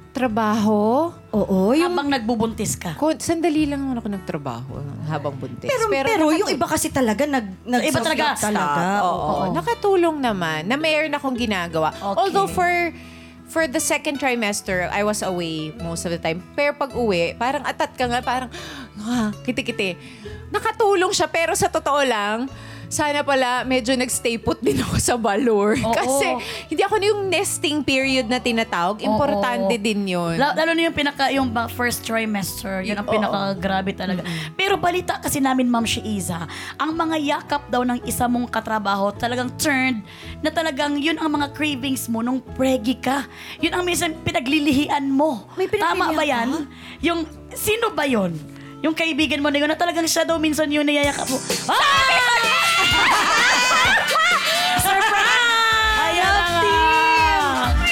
Trabaho? 0.09 1.13
Oo, 1.29 1.77
yung... 1.77 1.93
Habang 1.93 2.09
nagbubuntis 2.09 2.73
ka. 2.73 2.97
Ko, 2.97 3.13
sandali 3.13 3.69
lang 3.69 3.85
naman 3.85 4.01
ako 4.01 4.07
nagtrabaho 4.09 4.71
habang 5.05 5.37
buntis. 5.37 5.69
Pero, 5.69 5.85
pero, 5.87 6.09
nakatu- 6.09 6.37
yung 6.37 6.49
iba 6.49 6.65
kasi 6.65 6.89
talaga 6.89 7.29
nag, 7.29 7.45
nag 7.61 7.81
Iba 7.85 7.99
talaga. 8.01 8.33
talaga. 8.35 9.05
Oo, 9.05 9.13
Oo. 9.13 9.43
nakatulong 9.53 10.17
naman 10.17 10.65
na 10.65 10.75
mayroon 10.75 11.13
akong 11.13 11.37
ginagawa. 11.37 11.93
Okay. 11.93 12.17
Although 12.17 12.49
for 12.49 12.69
for 13.49 13.65
the 13.65 13.81
second 13.81 14.21
trimester, 14.21 14.85
I 14.89 15.01
was 15.01 15.21
away 15.21 15.73
most 15.77 16.05
of 16.05 16.13
the 16.13 16.21
time. 16.21 16.41
Pero 16.53 16.73
pag 16.73 16.93
uwi, 16.93 17.33
parang 17.33 17.65
atat 17.65 17.93
ka 17.93 18.05
nga, 18.05 18.21
parang 18.21 18.49
ah, 19.01 19.29
kiti-kiti. 19.41 19.97
Nakatulong 20.49 21.13
siya, 21.13 21.29
pero 21.29 21.53
sa 21.53 21.69
totoo 21.69 22.01
lang, 22.01 22.49
sana 22.89 23.21
pala 23.21 23.61
medyo 23.63 23.93
nagstay 23.93 24.35
put 24.35 24.57
din 24.59 24.81
ako 24.81 24.97
sa 24.97 25.13
Balor. 25.13 25.77
Oo. 25.79 25.93
Kasi 25.93 26.25
hindi 26.67 26.81
ako 26.81 26.97
yung 26.99 27.29
nesting 27.29 27.79
period 27.79 28.25
na 28.25 28.41
tinatawag. 28.41 28.99
Importante 28.99 29.77
Oo. 29.77 29.79
din 29.79 30.09
yun. 30.09 30.35
La- 30.35 30.57
Lalo 30.57 30.73
na 30.73 30.89
yung 30.89 30.97
pinaka 30.97 31.29
yung 31.29 31.47
ba- 31.47 31.69
first 31.69 32.01
trimester, 32.01 32.81
yun 32.81 32.97
ang 32.97 33.05
Oo. 33.05 33.13
pinaka 33.13 33.39
grabe 33.53 33.93
talaga. 33.93 34.25
Pero 34.57 34.75
balita 34.75 35.21
kasi 35.21 35.37
namin 35.37 35.69
Ma'am 35.69 35.85
Shiiza, 35.85 36.49
ang 36.75 36.91
mga 36.91 37.15
yakap 37.15 37.69
daw 37.69 37.85
ng 37.85 38.01
isa 38.03 38.25
mong 38.25 38.49
katrabaho 38.49 39.13
talagang 39.13 39.53
turned 39.55 40.01
na 40.41 40.49
talagang 40.49 40.97
yun 40.97 41.21
ang 41.21 41.29
mga 41.29 41.53
cravings 41.53 42.09
mo 42.09 42.25
nung 42.25 42.41
pregi 42.41 42.97
ka. 42.97 43.29
Yun 43.61 43.71
ang 43.71 43.85
minsan 43.85 44.17
pinaglilihian 44.19 45.05
mo. 45.05 45.45
May 45.53 45.69
Tama 45.69 46.09
ba 46.09 46.25
yan? 46.25 46.65
Yung 46.99 47.21
sino 47.53 47.93
ba 47.93 48.09
yon? 48.09 48.33
Yung 48.79 48.95
kaibigan 48.95 49.43
mo 49.43 49.53
na 49.53 49.59
yun 49.59 49.69
na 49.69 49.75
talagang 49.75 50.07
siya 50.07 50.25
daw 50.25 50.39
minsan 50.39 50.71
yun 50.71 50.87
niyayakap 50.87 51.29
mo. 51.29 51.37
Ah! 51.69 52.57
Surprise! 54.79 55.99
Ayan 56.01 56.31
nga. 56.31 56.73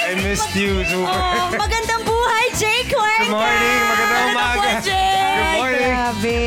I 0.07 0.13
missed 0.17 0.53
you, 0.53 0.83
super. 0.83 1.09
Oh, 1.09 1.51
magandang 1.53 2.03
buhay, 2.03 2.45
Jay 2.55 2.79
Cuenca! 2.85 3.21
Good 3.21 3.33
morning, 3.33 3.79
magandang 3.85 4.25
umaga. 4.29 4.55
buhay, 4.55 4.75
Jay! 4.81 5.15
Good 5.17 5.51
morning. 5.57 5.91
Grabe! 5.91 6.39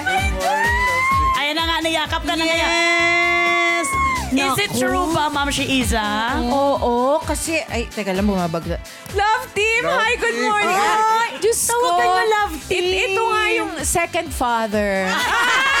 Good 0.00 0.30
morning. 0.36 1.00
Ayan 1.34 1.54
na 1.54 1.64
nga, 1.64 1.76
niyakap 1.80 2.22
ka 2.22 2.32
na 2.32 2.42
ngayon. 2.42 2.70
Yes! 2.70 3.86
Is 4.32 4.56
it 4.58 4.72
true 4.72 5.12
ba, 5.12 5.28
Ma'am 5.28 5.52
Shiiza? 5.52 6.00
Oo, 6.40 7.20
kasi, 7.20 7.60
ay, 7.66 7.84
teka 7.86 8.10
lang, 8.10 8.24
bumabagla. 8.24 8.80
Love 9.12 9.44
team! 9.52 9.84
Love 9.84 9.98
Hi, 9.98 10.12
good 10.16 10.32
team. 10.32 10.48
morning! 10.48 10.72
Ay, 10.72 11.30
Diyos 11.38 11.58
tawag 11.60 11.84
ko. 11.84 11.98
kayo 11.98 12.16
love 12.30 12.54
team. 12.64 12.80
It- 12.80 13.12
ito 13.12 13.22
nga 13.22 13.44
yung 13.52 13.70
second 13.82 14.28
father. 14.30 15.04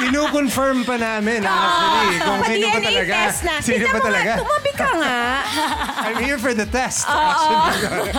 Kinu-confirm 0.00 0.82
pa 0.82 0.96
namin, 0.96 1.40
actually, 1.42 2.16
kung 2.18 2.40
sino 2.42 2.66
ba 2.66 2.72
Pa-DNA 2.72 2.80
talaga. 2.82 3.14
test 3.22 3.40
na. 3.42 3.54
Sino 3.58 3.68
Tignan 3.70 3.84
ba 3.84 3.92
mo 3.92 3.94
nga, 3.94 4.06
talaga? 4.06 4.30
Tumabi 4.38 4.72
ka 4.72 4.88
nga. 4.96 5.18
I'm 6.02 6.18
here 6.18 6.38
for 6.38 6.52
the 6.52 6.64
test, 6.66 7.04
actually. 7.04 8.10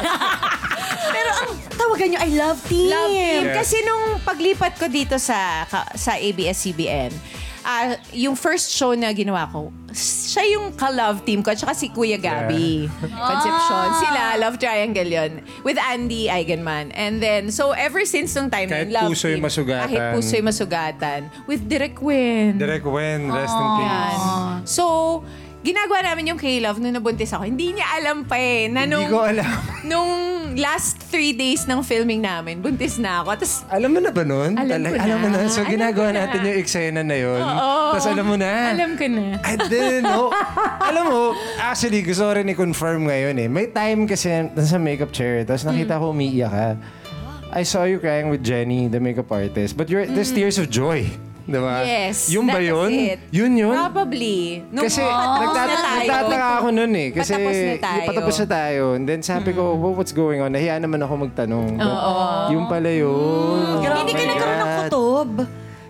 Pero 1.11 1.29
ang 1.35 1.50
tawagan 1.71 2.07
nyo 2.07 2.19
ay 2.19 2.31
love 2.31 2.59
team. 2.63 2.88
Love 2.88 3.09
team. 3.09 3.43
Yes. 3.43 3.55
Kasi 3.57 3.77
nung 3.81 4.05
paglipat 4.21 4.73
ko 4.75 4.85
dito 4.88 5.17
sa 5.17 5.38
ka- 5.65 5.89
sa 5.93 6.15
ABS-CBN, 6.15 7.11
ah, 7.63 7.95
yung 8.11 8.35
first 8.35 8.71
show 8.71 8.93
na 8.93 9.11
ginawa 9.11 9.49
ko, 9.49 9.69
siya 9.91 10.47
yung 10.55 10.71
ka-love 10.73 11.23
team 11.27 11.43
ko 11.43 11.51
at 11.51 11.59
saka 11.59 11.75
si 11.75 11.91
Kuya 11.91 12.15
Gabby. 12.15 12.87
Concepcion. 13.29 13.87
Sila, 13.99 14.39
love 14.39 14.55
triangle 14.57 15.05
yun. 15.05 15.43
With 15.63 15.75
Andy 15.77 16.31
Eigenman. 16.31 16.91
And 16.95 17.19
then, 17.19 17.51
so 17.51 17.71
ever 17.75 18.05
since 18.07 18.31
nung 18.35 18.47
time 18.49 18.71
na 18.71 18.81
Kahit 18.81 18.87
yun, 18.87 18.95
love 18.95 19.11
puso'y 19.11 19.35
team. 19.35 19.43
masugatan. 19.43 19.83
Kahit 19.91 20.01
puso'y 20.15 20.41
masugatan. 20.41 21.19
With 21.45 21.61
Direk 21.67 21.99
Wen. 21.99 22.55
Direk 22.55 22.87
Wen, 22.87 23.27
rest 23.27 23.55
in 23.55 23.67
peace. 23.77 23.89
Yan. 23.91 24.65
So, 24.65 24.85
ginagawa 25.61 26.01
namin 26.03 26.33
yung 26.33 26.39
K-Love 26.39 26.77
nung 26.77 26.91
nabuntis 26.91 27.29
ako. 27.31 27.45
Hindi 27.45 27.77
niya 27.77 27.85
alam 27.95 28.25
pa 28.25 28.35
eh. 28.35 28.65
Na 28.65 28.83
Hindi 28.83 28.97
nung, 28.97 29.07
ko 29.07 29.21
alam. 29.21 29.49
nung 29.89 30.11
last 30.57 30.97
three 31.07 31.31
days 31.31 31.63
ng 31.63 31.79
filming 31.81 32.19
namin, 32.19 32.59
buntis 32.59 32.97
na 32.97 33.21
ako. 33.21 33.29
Tapos, 33.37 33.53
Alam 33.69 33.89
mo 33.93 33.99
na 34.01 34.09
ba 34.09 34.23
nun? 34.25 34.57
Alam 34.57 34.77
ko 34.83 34.97
Alam 34.97 35.17
mo 35.21 35.27
na. 35.29 35.37
na. 35.37 35.49
So, 35.49 35.61
Alam 35.61 35.71
ginagawa 35.71 36.07
ko 36.09 36.13
na. 36.13 36.19
natin 36.25 36.39
yung 36.43 36.57
eksena 36.59 37.01
na 37.01 37.15
yun. 37.15 37.39
Oo. 37.39 37.93
Tapos 37.93 38.07
alam 38.09 38.25
mo 38.25 38.35
na. 38.35 38.51
alam 38.73 38.91
ko 38.97 39.05
na. 39.07 39.23
I 39.41 39.53
didn't 39.69 40.03
know. 40.03 40.33
Alam 40.81 41.03
mo, 41.07 41.21
actually, 41.61 42.01
gusto 42.01 42.25
ko 42.25 42.31
rin 42.35 42.49
i-confirm 42.49 43.05
ngayon 43.05 43.35
eh. 43.37 43.47
May 43.47 43.69
time 43.69 44.09
kasi 44.09 44.51
nasa 44.51 44.75
makeup 44.75 45.13
chair, 45.13 45.45
tapos 45.45 45.63
nakita 45.63 46.01
ko 46.01 46.09
umiiyak 46.11 46.51
ka. 46.51 46.67
I 47.51 47.63
saw 47.63 47.83
you 47.83 47.99
crying 47.99 48.31
with 48.31 48.41
Jenny, 48.41 48.87
the 48.87 48.97
makeup 48.97 49.27
artist. 49.27 49.75
But 49.75 49.91
you're, 49.91 50.07
there's 50.07 50.31
tears 50.31 50.55
of 50.57 50.71
joy. 50.71 51.05
Yes. 51.48 52.29
Yung 52.29 52.45
ba 52.45 52.57
that 52.57 52.65
yun? 52.65 52.86
was 52.86 53.05
it. 53.07 53.19
Yun 53.31 53.51
yun? 53.55 53.74
Probably. 53.74 54.62
Nung 54.67 54.86
Kasi 54.86 55.01
nagtat- 55.01 55.67
na 55.67 55.77
tayo. 55.77 55.98
nagtataka 56.00 56.48
ako 56.57 56.67
nun 56.71 56.91
eh. 56.93 57.07
Kasi 57.10 57.31
Patapos 57.31 57.57
na 57.57 57.75
tayo. 57.77 58.07
patapos 58.07 58.36
na 58.36 58.48
tayo. 58.48 58.83
And 58.93 59.03
then 59.03 59.19
sabi 59.21 59.50
ko, 59.51 59.63
"Well, 59.74 59.93
what's 59.93 60.12
going 60.12 60.39
on? 60.39 60.51
Nahiya 60.51 60.77
naman 60.77 61.00
ako 61.00 61.25
magtanong. 61.25 61.77
But 61.77 62.51
Yung 62.51 62.65
pala 62.67 62.89
yun. 62.89 63.81
Hindi 63.81 64.13
ka 64.13 64.21
Oh 64.21 64.29
nagkaroon 64.29 64.60
ng 64.60 64.74
kutob. 64.83 65.29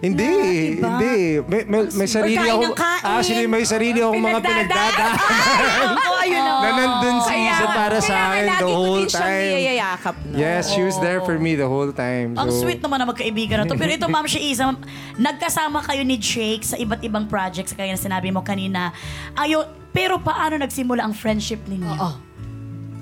Hindi, 0.02 0.34
iba. 0.76 0.98
hindi. 0.98 1.16
May, 1.46 1.62
may, 1.64 1.82
may 1.94 2.08
sarili 2.10 2.34
kain 2.36 2.52
ako. 2.52 2.64
ng 2.66 2.74
kain. 2.74 3.04
Actually, 3.06 3.46
may 3.46 3.62
sarili 3.64 4.00
akong 4.02 4.18
mga 4.20 4.40
pinagdadaan. 4.42 5.14
Oo, 6.02 6.16
ayun 6.18 6.42
na. 6.42 6.54
na 6.58 6.70
nandun 6.74 7.18
si 7.22 7.30
Kaya- 7.32 7.54
Isa 7.54 7.66
para 7.70 7.98
sa 8.02 8.16
akin 8.28 8.46
the 8.58 8.66
whole 8.68 9.06
time. 9.06 9.54
niyayakap, 9.54 10.16
no? 10.26 10.36
Yes, 10.36 10.64
she 10.68 10.82
was 10.82 10.98
there 10.98 11.22
for 11.22 11.38
me 11.38 11.54
the 11.54 11.70
whole 11.70 11.94
time. 11.94 12.34
Ang 12.34 12.50
So, 12.50 12.66
sweet 12.66 12.82
naman 12.82 12.98
na 12.98 13.06
magkaibigan 13.06 13.62
na 13.62 13.66
to. 13.66 13.78
Pero 13.78 13.94
ito, 13.94 14.10
Ma'am 14.10 14.26
Shiiza, 14.26 14.74
nagkasama 15.16 15.86
kayo 15.86 16.02
ni 16.02 16.18
Jake 16.18 16.66
sa 16.66 16.76
iba't 16.76 17.02
ibang 17.02 17.30
projects, 17.30 17.72
kaya 17.72 17.94
na 17.94 18.00
sinabi 18.00 18.34
mo 18.34 18.42
kanina. 18.42 18.90
Ayo, 19.34 19.64
pero 19.92 20.18
paano 20.18 20.58
nagsimula 20.58 21.06
ang 21.06 21.14
friendship 21.14 21.62
ninyo? 21.68 21.94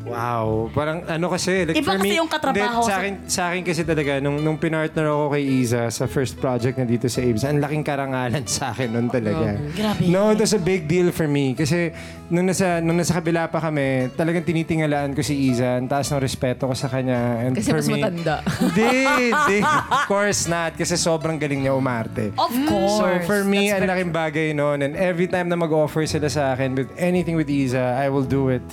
Wow. 0.05 0.71
Parang 0.71 1.03
ano 1.03 1.27
kasi, 1.27 1.67
like 1.67 1.75
Iba 1.75 1.85
for 1.85 1.97
kasi 1.99 2.07
me, 2.07 2.15
yung 2.15 2.29
katrabaho 2.29 2.55
Hindi, 2.55 2.69
sa- 2.79 2.87
sa 2.87 2.95
akin, 2.95 3.13
sa 3.27 3.41
akin 3.51 3.61
kasi 3.61 3.81
talaga, 3.83 4.11
nung, 4.17 4.39
nung 4.39 4.55
pinartner 4.55 5.05
ako 5.05 5.35
kay 5.35 5.43
Iza 5.59 5.91
sa 5.91 6.05
first 6.05 6.39
project 6.39 6.79
na 6.79 6.85
dito 6.85 7.05
sa 7.05 7.19
Ames, 7.19 7.43
ang 7.43 7.59
laking 7.59 7.83
karangalan 7.83 8.43
sa 8.49 8.71
akin 8.71 8.89
noon 8.89 9.07
talaga. 9.07 9.59
Grabe. 9.75 10.07
No, 10.07 10.31
it 10.31 10.39
was 10.39 10.51
a 10.51 10.61
big 10.61 10.87
deal 10.87 11.11
for 11.11 11.27
me. 11.27 11.51
Kasi 11.51 11.91
nung 12.27 12.47
nasa, 12.47 12.79
nung 12.79 12.95
nasa 12.95 13.11
kabila 13.13 13.47
pa 13.47 13.59
kami, 13.59 14.13
talagang 14.15 14.43
tinitingalaan 14.43 15.11
ko 15.11 15.19
si 15.19 15.51
Iza. 15.51 15.77
Ang 15.77 15.91
taas 15.91 16.07
ng 16.07 16.19
respeto 16.19 16.65
ko 16.65 16.73
sa 16.73 16.87
kanya. 16.87 17.43
And 17.43 17.53
Kasi 17.53 17.69
for 17.69 17.79
mas 17.79 17.87
me, 17.87 17.99
matanda. 17.99 18.35
Hindi, 18.61 18.91
hindi. 19.31 19.59
Of 19.65 20.03
course 20.05 20.45
not. 20.45 20.73
Kasi 20.73 20.95
sobrang 20.95 21.35
galing 21.35 21.65
niya 21.65 21.73
umarte. 21.73 22.31
Of 22.35 22.53
course. 22.65 22.97
So 22.97 23.05
for 23.25 23.41
me, 23.43 23.67
That's 23.67 23.81
ang 23.81 23.89
laking 23.89 24.11
bagay 24.11 24.47
noon. 24.53 24.79
And 24.79 24.93
every 24.95 25.27
time 25.27 25.49
na 25.49 25.57
mag-offer 25.57 26.05
sila 26.05 26.29
sa 26.29 26.53
akin 26.53 26.75
with 26.75 26.89
anything 26.95 27.33
with 27.33 27.49
Iza, 27.49 27.97
I 27.97 28.07
will 28.07 28.23
do 28.23 28.49
it. 28.49 28.63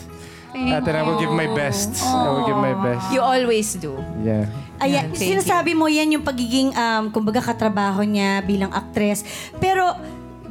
At 0.56 0.82
then 0.82 0.96
I 0.96 1.04
will 1.04 1.20
give 1.20 1.32
my 1.32 1.48
best. 1.52 2.00
I 2.00 2.32
will 2.32 2.46
give 2.48 2.56
my 2.56 2.74
best. 2.80 3.12
You 3.12 3.20
always 3.20 3.76
do. 3.76 4.00
Yeah. 4.24 4.48
Ayan, 4.76 5.12
Thank 5.12 5.20
you. 5.20 5.28
sinasabi 5.36 5.72
mo 5.72 5.88
yan 5.88 6.12
yung 6.12 6.24
pagiging, 6.24 6.72
um, 6.72 7.08
kumbaga, 7.08 7.40
katrabaho 7.40 8.04
niya 8.04 8.44
bilang 8.44 8.72
actress. 8.72 9.24
Pero, 9.56 9.96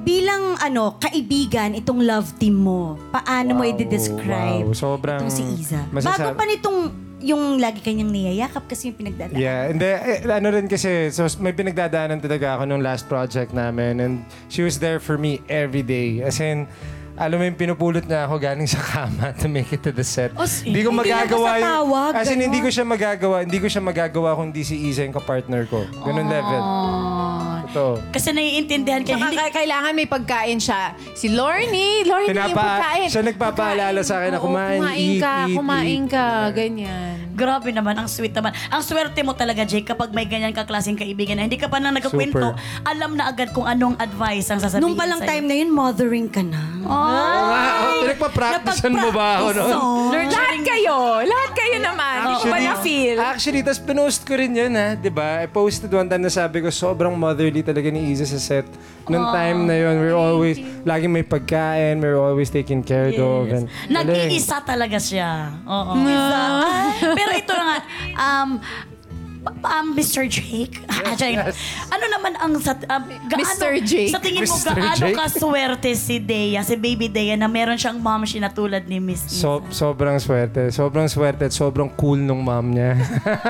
bilang 0.06 0.54
ano 0.62 1.02
kaibigan 1.02 1.74
itong 1.74 2.06
love 2.06 2.38
team 2.38 2.62
mo, 2.62 2.94
paano 3.10 3.58
mo 3.58 3.66
i-describe 3.66 4.70
wow. 4.70 4.78
Sobrang 4.78 5.26
itong 5.26 5.34
si 5.34 5.42
Iza? 5.66 5.82
masasab- 5.90 6.38
Bago 6.38 6.38
pa 6.38 6.46
nitong 6.46 6.80
yung 7.26 7.58
lagi 7.58 7.82
kanyang 7.82 8.14
niyayakap 8.14 8.70
kasi 8.70 8.94
yung 8.94 9.02
pinagdadaan. 9.02 9.34
Yeah, 9.34 9.74
and 9.74 9.82
eh, 9.82 10.22
ano 10.30 10.54
rin 10.54 10.70
kasi, 10.70 11.10
so 11.10 11.26
may 11.42 11.58
pinagdadaanan 11.58 12.22
talaga 12.22 12.62
ako 12.62 12.70
nung 12.70 12.86
last 12.86 13.10
project 13.10 13.50
namin 13.50 13.98
and 13.98 14.14
she 14.46 14.62
was 14.62 14.78
there 14.78 15.02
for 15.02 15.18
me 15.18 15.42
every 15.50 15.82
day. 15.82 16.22
As 16.22 16.38
in, 16.38 16.70
alam 17.16 17.36
mo 17.36 17.44
yung 17.44 17.56
pinupulot 17.56 18.04
na 18.04 18.24
ako 18.24 18.36
galing 18.38 18.68
sa 18.68 18.78
kama 18.78 19.32
to 19.34 19.48
make 19.48 19.68
it 19.70 19.80
to 19.80 19.90
the 19.90 20.04
set. 20.04 20.36
Oh, 20.36 20.44
si- 20.44 20.68
Hindi 20.68 20.82
ko 20.82 20.92
Hindi 20.92 21.08
magagawa 21.08 21.50
yung... 21.54 21.66
tawag, 21.66 22.12
As 22.14 22.28
in, 22.28 22.40
hindi 22.42 22.60
ko 22.60 22.68
siya 22.68 22.84
magagawa. 22.84 23.38
Hindi 23.42 23.58
ko 23.58 23.68
siya 23.68 23.82
magagawa 23.82 24.30
kung 24.34 24.50
di 24.50 24.62
si 24.62 24.76
Isa 24.86 25.02
yung 25.02 25.14
kapartner 25.14 25.64
ko. 25.66 25.88
Ganun 25.98 26.28
level. 26.28 26.62
Ito. 27.66 27.86
Kasi 28.10 28.32
naiintindihan 28.32 29.02
ka. 29.02 29.16
Hindi, 29.16 29.32
ka- 29.34 29.52
kailangan 29.54 29.92
may 29.92 30.06
pagkain 30.06 30.60
siya. 30.60 30.96
Si 31.12 31.28
Lorne, 31.30 32.04
Lorne 32.04 32.28
yung 32.28 32.36
Pinapa, 32.36 32.62
pagkain. 32.62 33.08
siya 33.08 33.24
nagpapaalala 33.26 34.00
sa 34.00 34.14
akin 34.18 34.30
na 34.32 34.40
Oo, 34.40 34.46
kumain, 34.46 34.80
kumain 34.80 35.00
eat, 35.02 35.20
ka, 35.20 35.36
eat, 35.44 35.56
kumain 35.56 36.02
eat. 36.02 36.12
ka, 36.12 36.28
ganyan. 36.52 37.16
Grabe 37.36 37.68
naman, 37.70 38.00
ang 38.00 38.08
sweet 38.08 38.32
naman. 38.32 38.56
Ang 38.72 38.80
swerte 38.80 39.20
mo 39.20 39.36
talaga, 39.36 39.68
Jake, 39.68 39.84
kapag 39.84 40.16
may 40.16 40.24
ganyan 40.24 40.56
kaklaseng 40.56 40.96
kaibigan 40.96 41.36
na 41.36 41.44
hindi 41.44 41.60
ka 41.60 41.68
pa 41.68 41.84
na 41.84 41.92
nagkakwento, 41.92 42.56
Super. 42.56 42.88
alam 42.88 43.20
na 43.20 43.28
agad 43.28 43.52
kung 43.52 43.68
anong 43.68 44.00
advice 44.00 44.48
ang 44.48 44.64
sasabihin 44.64 44.88
Nung 44.88 44.96
palang 44.96 45.20
sa'yo. 45.20 45.30
time 45.30 45.46
na 45.46 45.56
yun, 45.60 45.70
mothering 45.70 46.32
ka 46.32 46.40
na. 46.40 46.64
Wow, 46.80 48.08
pinagpa-practicean 48.08 48.94
mo 48.96 49.10
ba 49.12 49.44
ako, 49.44 49.48
no? 49.52 49.66
Lahat 50.16 50.60
kayo, 50.64 50.96
lahat 51.22 51.52
kayo 51.52 51.78
naman. 51.84 52.16
Hindi 52.16 52.36
ko 52.40 52.46
ba 52.48 52.60
na-feel? 52.64 53.18
Actually, 53.20 53.62
tas 53.62 53.78
pinost 53.78 54.24
ko 54.24 54.40
rin 54.40 54.56
yun, 54.56 54.72
ha? 54.72 54.96
Di 54.96 55.12
ba? 55.12 55.44
I 55.44 55.52
posted 55.52 55.92
one 55.92 56.08
time 56.08 56.24
na 56.24 56.32
sabi 56.32 56.64
ko, 56.64 56.72
sobrang 56.72 57.12
motherly 57.12 57.60
talaga 57.60 57.92
ni 57.92 58.16
Iza 58.16 58.24
sa 58.24 58.40
set. 58.40 58.68
Nung 59.06 59.28
time 59.30 59.68
na 59.68 59.76
yun, 59.76 60.00
we're 60.00 60.16
always, 60.16 60.56
laging 60.82 61.12
may 61.12 61.22
pagkain, 61.22 62.00
we're 62.00 62.18
always 62.18 62.48
taken 62.48 62.80
care 62.80 63.12
of. 63.12 63.52
And, 63.52 63.68
galing. 63.68 64.08
Nag-iisa 64.08 64.64
talaga 64.64 64.98
siya. 64.98 65.52
Oo. 65.66 65.94
Pero 67.14 67.25
ito 67.34 67.54
na 67.58 67.64
nga, 67.66 67.78
um, 68.14 68.50
um, 69.46 69.88
Mr. 69.94 70.26
Jake, 70.26 70.82
Actually, 71.06 71.38
ano 71.90 72.06
naman 72.10 72.34
ang 72.38 72.54
sa, 72.62 72.74
um, 72.90 73.04
gaano, 73.30 73.42
Mr. 73.42 73.72
Jake. 73.86 74.12
sa 74.14 74.20
tingin 74.22 74.46
mo 74.46 74.56
Mr. 74.56 74.74
gaano 74.74 75.06
Jake. 75.06 75.18
kaswerte 75.18 75.90
si 75.94 76.18
Dea, 76.18 76.62
si 76.66 76.76
baby 76.78 77.08
Dea 77.10 77.38
na 77.38 77.46
meron 77.46 77.78
siyang 77.78 78.02
mom 78.02 78.26
na 78.26 78.50
tulad 78.50 78.90
ni 78.90 78.98
Miss 78.98 79.30
So, 79.30 79.62
sobrang 79.70 80.18
swerte. 80.18 80.74
Sobrang 80.74 81.06
swerte 81.06 81.48
at 81.50 81.54
sobrang 81.54 81.94
cool 81.94 82.18
nung 82.18 82.42
mom 82.42 82.74
niya. 82.74 82.98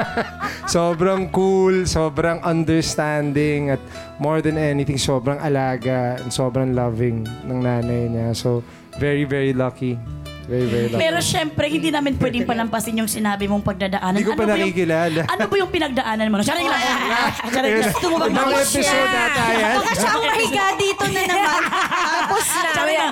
sobrang 0.75 1.32
cool, 1.32 1.88
sobrang 1.88 2.44
understanding 2.44 3.72
at 3.72 3.82
more 4.20 4.44
than 4.44 4.60
anything, 4.60 5.00
sobrang 5.00 5.39
alaga 5.39 6.20
and 6.20 6.29
sobrang 6.32 6.75
loving 6.75 7.23
ng 7.47 7.60
nanay 7.63 8.12
niya. 8.12 8.36
So, 8.36 8.63
very, 8.99 9.23
very 9.23 9.52
lucky. 9.56 9.99
Very, 10.45 10.67
very 10.69 10.88
lucky. 10.89 11.01
Pero 11.01 11.17
syempre, 11.19 11.65
hindi 11.67 11.89
namin 11.89 12.13
pwedeng 12.15 12.45
palampasin 12.45 12.95
yung 13.01 13.10
sinabi 13.10 13.49
mong 13.49 13.65
pagdadaanan. 13.65 14.17
Hindi 14.17 14.29
ko 14.29 14.38
pa 14.38 14.45
yung- 14.45 14.53
nakikilala. 14.55 15.19
ano 15.25 15.43
ba 15.49 15.55
yung 15.58 15.71
pinagdaanan 15.73 16.25
mo? 16.29 16.36
Charing 16.41 16.69
lang. 16.69 16.81
Charing 17.53 17.73
lang. 17.81 17.91
Gusto 17.91 18.05
mo 18.08 18.15
bang 18.21 18.34
Ibang 18.34 18.49
mag- 18.49 18.62
episode 18.62 19.10
ata 19.10 19.43
yan. 19.51 19.75
Baka 19.81 19.91
siya 19.97 20.10
ang 20.10 20.23
mahiga 20.23 20.65
dito 20.77 21.03
na 21.10 21.21
naman. 21.25 21.62
Tapos 22.05 22.45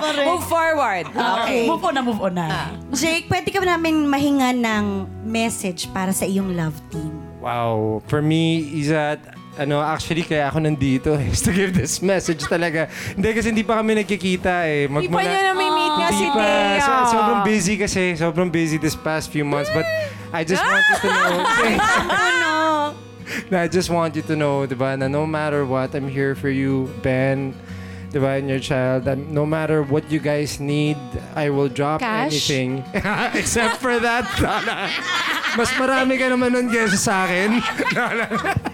na. 0.00 0.24
Move 0.24 0.44
forward. 0.46 1.04
Okay. 1.10 1.62
Move 1.66 1.82
on 1.84 1.94
na, 1.94 2.02
move 2.02 2.20
on 2.20 2.34
na. 2.34 2.48
Jake, 2.94 3.26
pwede 3.28 3.48
ka 3.50 3.60
namin 3.62 4.06
mahinga 4.06 4.54
ng 4.54 4.84
message 5.24 5.90
para 5.90 6.12
sa 6.12 6.24
iyong 6.26 6.54
love 6.54 6.76
team. 6.90 7.12
Wow. 7.40 8.00
For 8.08 8.22
me, 8.22 8.72
is 8.80 8.88
that, 8.88 9.20
ano, 9.54 9.78
actually, 9.78 10.22
kaya 10.26 10.50
ako 10.50 10.58
nandito 10.62 11.14
eh, 11.14 11.30
is 11.30 11.42
to 11.46 11.52
give 11.54 11.74
this 11.74 12.02
message 12.02 12.42
talaga. 12.46 12.90
Hindi, 13.14 13.28
kasi 13.34 13.46
hindi 13.54 13.64
pa 13.66 13.78
kami 13.78 14.02
nagkikita 14.02 14.66
eh. 14.66 14.90
Hindi 14.90 15.08
pa 15.08 15.22
niya 15.22 15.54
nami-meet 15.54 15.94
nga 15.98 16.08
si. 16.10 16.26
Dea. 16.26 16.80
So- 16.82 17.10
sobrang 17.14 17.40
busy 17.46 17.74
kasi. 17.78 18.02
Sobrang 18.18 18.50
busy 18.50 18.76
this 18.78 18.98
past 18.98 19.30
few 19.30 19.46
months. 19.46 19.70
But 19.70 19.86
I 20.34 20.42
just 20.42 20.62
want 20.62 20.82
you 20.90 20.96
to 20.98 21.08
know. 21.08 21.34
No, 23.50 23.56
I 23.58 23.68
just 23.68 23.88
want 23.88 24.14
you 24.16 24.22
to 24.28 24.36
know, 24.36 24.68
di 24.68 24.76
ba, 24.76 24.96
na 25.00 25.08
no 25.08 25.24
matter 25.26 25.64
what, 25.64 25.96
I'm 25.96 26.08
here 26.08 26.36
for 26.36 26.52
you, 26.52 26.92
Ben, 27.00 27.56
di 28.12 28.20
ba, 28.20 28.36
and 28.36 28.48
your 28.52 28.60
child. 28.60 29.08
And 29.08 29.32
no 29.32 29.48
matter 29.48 29.80
what 29.80 30.12
you 30.12 30.20
guys 30.20 30.60
need, 30.60 31.00
I 31.34 31.48
will 31.48 31.72
drop 31.72 32.04
Cash? 32.04 32.30
anything. 32.30 32.84
Except 33.32 33.80
for 33.80 33.96
that. 33.96 34.28
Mas 35.56 35.72
marami 35.80 36.20
ka 36.20 36.28
naman 36.28 36.52
nun 36.52 36.68
kesa 36.68 37.00
sa 37.00 37.14
akin. 37.24 38.70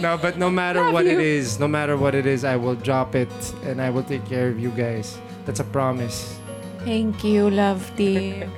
No, 0.00 0.16
but 0.16 0.38
no 0.38 0.50
matter 0.50 0.90
what 0.90 1.06
it 1.06 1.20
is, 1.20 1.58
no 1.58 1.68
matter 1.68 1.96
what 1.96 2.14
it 2.14 2.26
is, 2.26 2.44
I 2.44 2.56
will 2.56 2.74
drop 2.74 3.14
it 3.14 3.30
and 3.64 3.80
I 3.80 3.90
will 3.90 4.04
take 4.04 4.24
care 4.26 4.48
of 4.48 4.58
you 4.58 4.70
guys. 4.70 5.18
That's 5.44 5.60
a 5.60 5.68
promise. 5.68 6.38
Thank 6.84 7.24
you, 7.24 7.50
love 7.50 7.82
team. 7.96 8.48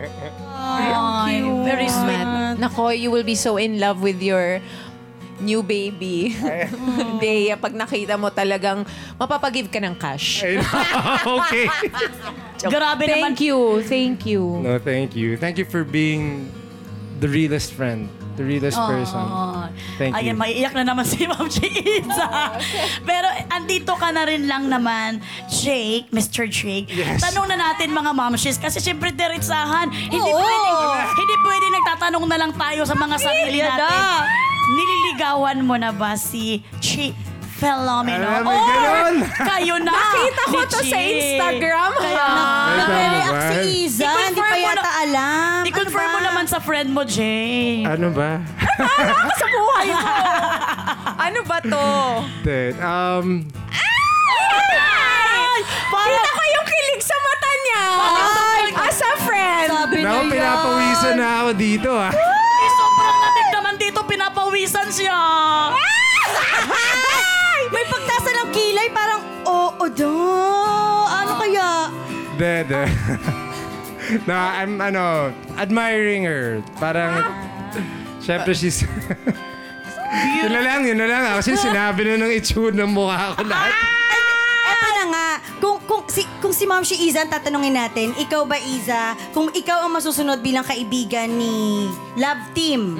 Ay, 0.54 1.40
very 1.68 1.88
sweet. 1.88 2.26
Nako, 2.60 2.92
you 2.92 3.10
will 3.10 3.24
be 3.24 3.34
so 3.34 3.56
in 3.56 3.80
love 3.80 4.02
with 4.02 4.20
your 4.22 4.60
new 5.40 5.62
baby. 5.64 6.36
Dea, 7.20 7.56
pag 7.56 7.72
nakita 7.72 8.20
mo 8.20 8.28
talagang 8.28 8.84
mapapagive 9.16 9.72
ka 9.72 9.80
ng 9.80 9.96
cash. 9.96 10.44
okay. 10.44 11.66
Grabe 12.60 13.08
naman. 13.08 13.32
Thank 13.32 13.40
you, 13.40 13.80
thank 13.88 14.18
you. 14.28 14.42
No, 14.60 14.76
thank 14.78 15.16
you. 15.16 15.40
Thank 15.40 15.56
you 15.56 15.64
for 15.64 15.82
being 15.82 16.52
the 17.20 17.28
realest 17.28 17.72
friend, 17.72 18.08
the 18.40 18.46
realest 18.48 18.80
person. 18.80 19.20
Thank 20.00 20.16
Ayan, 20.16 20.32
you. 20.32 20.40
maiiyak 20.40 20.72
na 20.72 20.84
naman 20.88 21.04
si 21.12 21.28
Ma'am 21.28 21.44
Chiza. 21.44 22.28
Pero 23.08 23.28
andito 23.52 23.92
ka 24.00 24.08
na 24.08 24.24
rin 24.24 24.48
lang 24.48 24.72
naman, 24.72 25.20
Jake, 25.52 26.08
Mr. 26.08 26.48
Jake. 26.48 26.88
Yes. 26.88 27.20
Tanong 27.20 27.52
na 27.52 27.60
natin 27.60 27.92
mga 27.92 28.16
mamshis 28.16 28.56
kasi 28.56 28.80
syempre 28.80 29.12
diretsahan. 29.12 29.92
Hindi 29.92 30.32
Oo. 30.32 30.40
pwede, 30.40 30.68
hindi 31.20 31.34
pwede 31.44 31.66
nagtatanong 31.68 32.24
na 32.24 32.36
lang 32.40 32.52
tayo 32.56 32.88
sa 32.88 32.96
mga 32.96 33.16
sarili 33.20 33.60
natin. 33.60 33.84
na. 33.84 34.24
Nililigawan 34.70 35.58
mo 35.60 35.74
na 35.76 35.90
ba 35.92 36.16
si 36.16 36.64
Chi 36.80 37.12
Philomeno? 37.60 38.24
Alam 38.24 38.40
mo, 38.40 38.50
Or 38.50 38.64
ganon. 38.64 39.14
kayo 39.36 39.74
na 39.78 39.92
Nakita 39.92 40.42
ko 40.46 40.58
to 40.64 40.80
sa? 40.80 40.96
Instagram, 40.96 41.92
ha? 41.92 42.08
Ay, 42.08 42.74
Nagre-react 42.74 43.36
si? 43.44 43.60
Iza, 43.84 44.02
I-confirm 44.02 44.24
hindi 44.24 44.40
pa 44.40 44.48
mo 44.50 44.64
yata 44.64 44.80
na- 44.82 44.96
alam. 44.98 45.60
I-confirm 45.62 46.00
Ano 46.02 46.10
mo 46.10 46.18
ba? 46.18 46.26
naman 46.26 46.44
sa 46.46 46.58
friend 46.58 46.88
mo, 46.88 47.02
Jay. 47.04 47.84
Ano 47.84 48.08
ba? 48.10 48.40
sa 49.36 49.46
buhay 49.46 49.86
mo. 49.86 50.00
ano 51.20 51.40
ba 51.44 51.58
to? 51.60 51.86
Then, 52.42 52.72
um, 52.80 53.26
Ay! 53.70 55.60
Kita 55.90 56.30
ko 56.32 56.44
yung 56.48 56.66
kilig 56.66 57.02
sa 57.02 57.16
mata 57.18 57.50
niya. 57.58 57.84
As 58.80 58.98
a 58.98 59.12
friend. 59.20 59.68
Sabi 59.68 59.96
na 60.00 60.10
yan. 60.16 60.26
pinapawisan 60.30 61.14
na 61.14 61.28
ako 61.38 61.50
dito 61.54 61.90
ah. 61.92 62.08
Eh, 62.10 62.70
sobrang 62.72 63.18
lamig 63.20 63.48
naman 63.50 63.74
dito, 63.76 64.00
pinapawisan 64.02 64.88
siya. 64.88 65.18
Kilay, 68.80 68.96
parang, 68.96 69.20
oo 69.44 69.84
do. 69.92 70.08
Ano 71.04 71.36
kaya? 71.36 71.92
De, 72.40 72.64
de. 72.64 72.82
no, 74.28 74.32
I'm, 74.32 74.80
ano, 74.80 75.36
admiring 75.60 76.24
her. 76.24 76.64
Parang, 76.80 77.20
syempre 78.24 78.56
she's... 78.56 78.80
yun 80.40 80.48
na 80.48 80.64
lang, 80.64 80.88
yun 80.88 80.96
na 80.96 81.04
lang. 81.12 81.22
Kasi 81.36 81.60
sinabi 81.60 82.08
na 82.08 82.24
ng 82.24 82.32
itsura 82.32 82.72
ng 82.72 82.88
mukha 82.88 83.36
ko 83.36 83.44
lahat. 83.44 83.68
Eto 84.64 84.88
na 84.96 85.04
nga, 85.12 85.28
kung, 85.60 85.76
kung, 85.84 86.08
si, 86.08 86.24
kung 86.40 86.56
si 86.56 86.64
Ma'am 86.64 86.80
si 86.80 86.96
Iza 87.04 87.28
ang 87.28 87.30
tatanungin 87.36 87.76
natin, 87.76 88.16
ikaw 88.16 88.48
ba 88.48 88.56
Iza, 88.56 89.12
kung 89.36 89.52
ikaw 89.52 89.84
ang 89.84 89.92
masusunod 89.92 90.40
bilang 90.40 90.64
kaibigan 90.64 91.28
ni 91.28 91.84
Love 92.16 92.56
Team, 92.56 92.96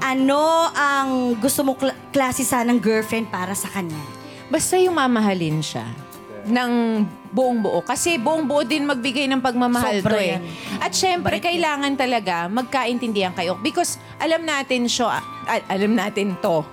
ano 0.00 0.72
ang 0.72 1.36
gusto 1.36 1.68
mo 1.68 1.76
kla- 1.76 2.00
klase 2.16 2.48
sanang 2.48 2.80
girlfriend 2.80 3.28
para 3.28 3.52
sa 3.52 3.68
kanya? 3.68 4.16
Basta 4.48 4.80
yung 4.80 4.96
mamahalin 4.96 5.60
siya. 5.60 5.86
ng 6.48 7.04
buong 7.28 7.60
buo. 7.60 7.80
Kasi 7.84 8.16
buong 8.16 8.48
buo 8.48 8.64
din 8.64 8.88
magbigay 8.88 9.28
ng 9.28 9.40
pagmamahal 9.44 10.00
Sobra 10.00 10.16
to 10.16 10.18
eh. 10.18 10.28
yan. 10.32 10.42
At 10.80 10.92
syempre, 10.96 11.36
kailangan 11.38 11.92
talaga 11.94 12.48
magkaintindihan 12.48 13.36
kayo. 13.36 13.60
Because 13.60 14.00
alam 14.16 14.48
natin 14.48 14.88
siya, 14.88 15.20
alam 15.68 15.92
natin 15.92 16.40
to. 16.40 16.64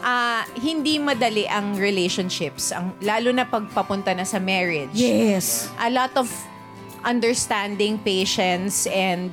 Ah, 0.00 0.48
hindi 0.56 0.96
madali 0.96 1.44
ang 1.44 1.76
relationships, 1.76 2.72
ang, 2.72 2.96
lalo 3.04 3.36
na 3.36 3.44
pagpapunta 3.44 4.16
na 4.16 4.24
sa 4.24 4.40
marriage. 4.40 4.96
Yes. 4.96 5.68
A 5.76 5.92
lot 5.92 6.16
of 6.16 6.32
understanding, 7.04 8.00
patience, 8.00 8.88
and 8.88 9.28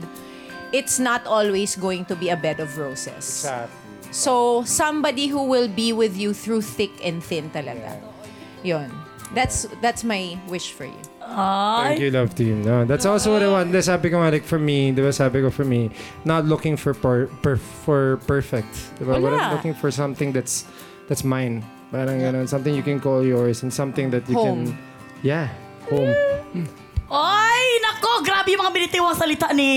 it's 0.76 1.00
not 1.00 1.24
always 1.24 1.80
going 1.80 2.04
to 2.12 2.20
be 2.20 2.28
a 2.28 2.36
bed 2.36 2.60
of 2.60 2.76
roses. 2.76 3.48
So, 4.18 4.66
somebody 4.66 5.30
who 5.30 5.46
will 5.46 5.70
be 5.70 5.94
with 5.94 6.18
you 6.18 6.34
through 6.34 6.66
thick 6.66 6.90
and 7.06 7.22
thin 7.22 7.54
talaga. 7.54 8.02
Yun. 8.66 8.90
That's 9.38 9.70
that's 9.78 10.02
my 10.02 10.42
wish 10.50 10.74
for 10.74 10.90
you. 10.90 11.04
Thank 11.22 12.00
you, 12.00 12.10
love 12.10 12.34
team. 12.34 12.64
No, 12.64 12.82
that's 12.88 13.06
also 13.06 13.36
what 13.36 13.44
I 13.44 13.52
want. 13.52 13.76
Di, 13.76 13.84
sabi 13.84 14.10
ko 14.10 14.24
nga, 14.24 14.32
like, 14.32 14.48
for 14.48 14.58
me, 14.58 14.90
di 14.96 15.04
ba, 15.04 15.12
sabi 15.12 15.44
ko 15.44 15.52
for 15.52 15.68
me, 15.68 15.92
not 16.26 16.48
looking 16.48 16.80
for 16.80 16.96
per, 16.96 17.28
per, 17.44 17.60
for 17.60 18.18
perfect. 18.26 18.72
Di 18.98 19.06
ba? 19.06 19.20
But 19.20 19.36
I'm 19.36 19.38
Wala. 19.38 19.54
looking 19.54 19.76
for 19.76 19.92
something 19.92 20.32
that's 20.32 20.66
that's 21.12 21.28
mine. 21.28 21.62
Parang 21.92 22.18
ganun, 22.18 22.48
something 22.50 22.74
you 22.74 22.82
can 22.82 23.04
call 23.04 23.22
yours 23.22 23.62
and 23.62 23.70
something 23.70 24.10
that 24.10 24.26
you 24.32 24.40
Home. 24.40 24.72
can... 24.72 24.78
Yeah, 25.22 25.52
home. 25.92 26.16
Ay, 27.08 27.80
nako, 27.80 28.20
grabe 28.20 28.52
yung 28.52 28.68
mga 28.68 28.74
binitiwang 28.76 29.16
salita 29.16 29.48
ni 29.56 29.72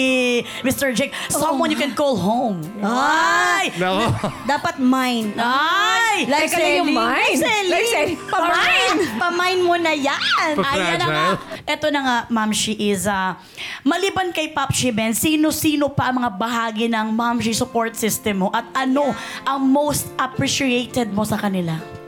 Mr. 0.67 0.91
Jake. 0.91 1.15
Someone 1.31 1.71
you 1.71 1.79
can 1.79 1.95
call 1.95 2.19
home. 2.19 2.59
Ay! 2.83 3.71
Nako. 3.79 4.11
Dapat 4.51 4.83
mine. 4.83 5.39
Ay! 5.39 6.27
Like 6.27 6.51
Teka 6.51 6.59
lang 6.59 6.75
yung 6.83 6.91
mine. 6.91 7.39
Like 7.71 7.87
selling. 7.87 8.19
Pamine. 8.27 8.99
Pamine 9.15 9.61
mo 9.63 9.75
na 9.79 9.95
yan. 9.95 10.51
Ayan 10.59 10.99
na 10.99 11.07
nga. 11.07 11.27
Ito 11.71 11.87
na 11.95 12.01
nga, 12.03 12.17
Ma'am 12.35 12.51
Shi 12.51 12.75
is, 12.75 13.07
ah, 13.07 13.39
maliban 13.87 14.35
kay 14.35 14.51
Pop 14.51 14.75
Ben, 14.91 15.15
sino-sino 15.15 15.87
pa 15.95 16.11
ang 16.11 16.19
mga 16.19 16.31
bahagi 16.35 16.91
ng 16.91 17.15
Ma'am 17.15 17.39
Shi 17.39 17.55
support 17.55 17.95
system 17.95 18.43
mo 18.43 18.49
at 18.51 18.67
ano 18.75 19.15
ang 19.47 19.61
most 19.63 20.11
appreciated 20.19 21.15
mo 21.15 21.23
sa 21.23 21.39
kanila? 21.39 22.00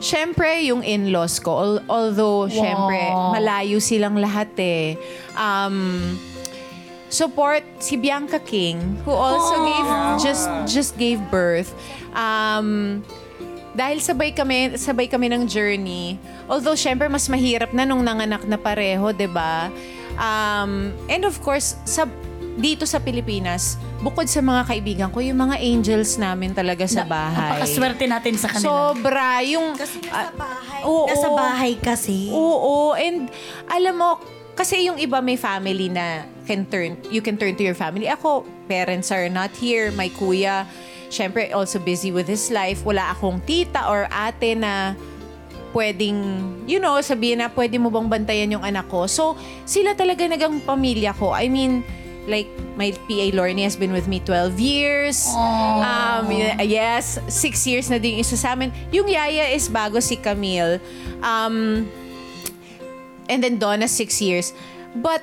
Siyempre, 0.00 0.64
yung 0.64 0.80
in-laws 0.80 1.38
ko, 1.44 1.50
al- 1.60 1.84
although, 1.86 2.48
siyempre, 2.48 2.98
malayo 3.36 3.76
silang 3.78 4.16
lahat 4.16 4.48
eh. 4.56 4.96
Um, 5.36 6.16
support 7.12 7.60
si 7.84 8.00
Bianca 8.00 8.40
King, 8.40 8.96
who 9.04 9.12
also 9.12 9.60
gave, 9.60 9.88
just, 10.24 10.48
just 10.64 10.96
gave 10.96 11.20
birth. 11.28 11.76
Um, 12.16 13.04
dahil 13.76 14.02
sabay 14.02 14.34
kami, 14.34 14.74
sabay 14.74 15.06
kami 15.06 15.30
ng 15.30 15.46
journey. 15.46 16.18
Although, 16.50 16.74
syempre, 16.74 17.06
mas 17.06 17.30
mahirap 17.30 17.70
na 17.70 17.86
nung 17.86 18.02
nanganak 18.02 18.42
na 18.42 18.58
pareho, 18.58 19.14
'di 19.14 19.30
ba? 19.30 19.70
Um, 20.18 20.90
and 21.06 21.22
of 21.22 21.38
course, 21.40 21.78
sa, 21.86 22.10
dito 22.58 22.82
sa 22.88 22.98
Pilipinas, 22.98 23.78
bukod 24.02 24.26
sa 24.26 24.42
mga 24.42 24.62
kaibigan 24.66 25.08
ko, 25.14 25.22
yung 25.22 25.38
mga 25.38 25.60
angels 25.62 26.18
namin 26.18 26.50
talaga 26.50 26.88
sa 26.88 27.06
bahay. 27.06 27.62
Napakaswerte 27.62 28.04
natin 28.10 28.34
sa 28.34 28.48
kanila. 28.50 28.66
Sobra. 28.66 29.44
Yung, 29.46 29.78
Kasi 29.78 29.98
ah, 30.10 30.28
nasa 30.28 30.34
bahay. 30.34 30.80
oo. 30.82 31.06
nasa 31.06 31.28
bahay 31.30 31.72
kasi. 31.78 32.18
Oo. 32.34 32.96
And 32.98 33.30
alam 33.70 33.94
mo, 33.96 34.18
kasi 34.58 34.90
yung 34.90 34.98
iba 35.00 35.22
may 35.22 35.38
family 35.38 35.88
na 35.88 36.26
can 36.44 36.66
turn, 36.66 36.98
you 37.08 37.22
can 37.22 37.38
turn 37.38 37.54
to 37.56 37.64
your 37.64 37.78
family. 37.78 38.10
Ako, 38.10 38.44
parents 38.66 39.08
are 39.14 39.30
not 39.30 39.54
here. 39.56 39.88
My 39.94 40.10
kuya, 40.12 40.66
syempre 41.08 41.48
also 41.54 41.80
busy 41.80 42.10
with 42.12 42.26
his 42.28 42.52
life. 42.52 42.84
Wala 42.84 43.14
akong 43.14 43.40
tita 43.48 43.88
or 43.88 44.04
ate 44.10 44.58
na 44.58 44.98
pwedeng, 45.70 46.18
you 46.66 46.82
know, 46.82 46.98
sabihin 46.98 47.40
na 47.40 47.48
pwede 47.50 47.78
mo 47.78 47.88
bang 47.94 48.10
bantayan 48.10 48.50
yung 48.58 48.64
anak 48.66 48.90
ko. 48.90 49.06
So, 49.06 49.38
sila 49.62 49.94
talaga 49.94 50.26
nagang 50.26 50.60
pamilya 50.66 51.14
ko. 51.14 51.30
I 51.30 51.46
mean, 51.46 51.86
like, 52.26 52.48
my 52.76 52.92
PA 53.08 53.36
Lorne 53.36 53.58
has 53.64 53.76
been 53.76 53.92
with 53.92 54.08
me 54.08 54.20
12 54.20 54.58
years. 54.60 55.26
Um, 55.36 56.30
yes, 56.64 57.18
6 57.28 57.66
years 57.66 57.90
na 57.90 57.98
din 57.98 58.18
yung 58.18 58.24
isa 58.24 58.36
sa 58.36 58.52
amin. 58.52 58.72
Yung 58.92 59.08
yaya 59.08 59.52
is 59.52 59.68
bago 59.68 60.00
si 60.00 60.16
Camille. 60.16 60.80
Um, 61.22 61.88
and 63.28 63.44
then 63.44 63.58
Donna, 63.58 63.88
6 63.88 64.20
years. 64.20 64.52
But, 64.96 65.22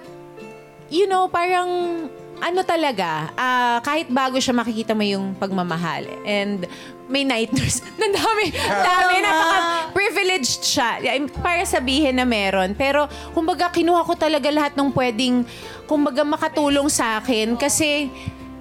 you 0.89 1.07
know, 1.07 1.27
parang 1.27 2.09
ano 2.37 2.61
talaga, 2.61 3.33
ah, 3.33 3.81
kahit 3.81 4.07
bago 4.13 4.37
siya 4.37 4.53
makikita 4.53 4.93
mo 4.93 5.01
yung 5.01 5.33
pagmamahal. 5.37 6.05
And 6.21 6.69
may 7.07 7.23
night 7.23 7.51
nurse. 7.55 7.81
Ang 8.03 8.13
dami, 8.15 8.51
ang 8.51 8.83
dami, 8.83 9.15
napaka-privileged 9.23 10.63
siya. 10.63 10.99
I 11.03 11.19
mean, 11.19 11.31
Para 11.39 11.63
sabihin 11.63 12.19
na 12.19 12.27
meron. 12.27 12.75
Pero, 12.75 13.07
kumbaga, 13.31 13.71
kinuha 13.71 14.03
ko 14.03 14.15
talaga 14.15 14.47
lahat 14.51 14.75
ng 14.75 14.91
pwedeng, 14.91 15.47
kumbaga, 15.87 16.23
makatulong 16.27 16.87
sa 16.91 17.19
akin. 17.19 17.55
Kasi, 17.55 18.11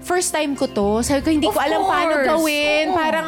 first 0.02 0.30
time 0.30 0.54
ko 0.54 0.70
to. 0.70 1.02
Sabi 1.02 1.20
ko, 1.26 1.30
hindi 1.34 1.50
ko 1.50 1.58
alam 1.58 1.82
paano 1.86 2.14
course. 2.22 2.28
gawin. 2.30 2.84
Parang, 2.94 3.26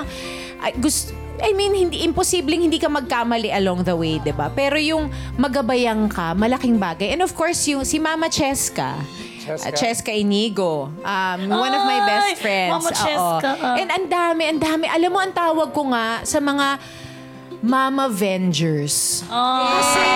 ay, 0.62 0.72
gusto, 0.78 1.10
I 1.38 1.54
mean, 1.54 1.70
hindi 1.70 2.02
imposibleng 2.02 2.66
hindi 2.66 2.82
ka 2.82 2.90
magkamali 2.90 3.54
along 3.54 3.86
the 3.86 3.94
way, 3.94 4.18
'di 4.18 4.34
ba? 4.34 4.50
Pero 4.50 4.74
yung 4.74 5.06
magabayang 5.38 6.10
ka, 6.10 6.34
malaking 6.34 6.82
bagay. 6.82 7.14
And 7.14 7.22
of 7.22 7.30
course, 7.38 7.62
yung 7.70 7.86
si 7.86 8.02
Mama 8.02 8.26
Cheska, 8.26 8.98
Cheska. 9.48 9.68
uh, 9.68 9.72
Cheska 9.72 10.12
Inigo, 10.12 10.92
um, 10.92 11.40
one 11.48 11.72
of 11.72 11.82
my 11.88 12.00
best 12.04 12.44
friends. 12.44 12.72
Mama 12.76 12.90
Oo. 12.92 13.00
Cheska. 13.00 13.50
And 13.80 13.88
ang 13.88 14.06
dami, 14.06 14.42
ang 14.44 14.60
dami. 14.60 14.84
Alam 14.86 15.10
mo, 15.10 15.18
ang 15.24 15.32
tawag 15.32 15.72
ko 15.72 15.88
nga 15.90 16.20
sa 16.28 16.38
mga 16.38 16.78
Mama 17.58 18.06
Vengers. 18.06 19.26
Kasi, 19.26 20.06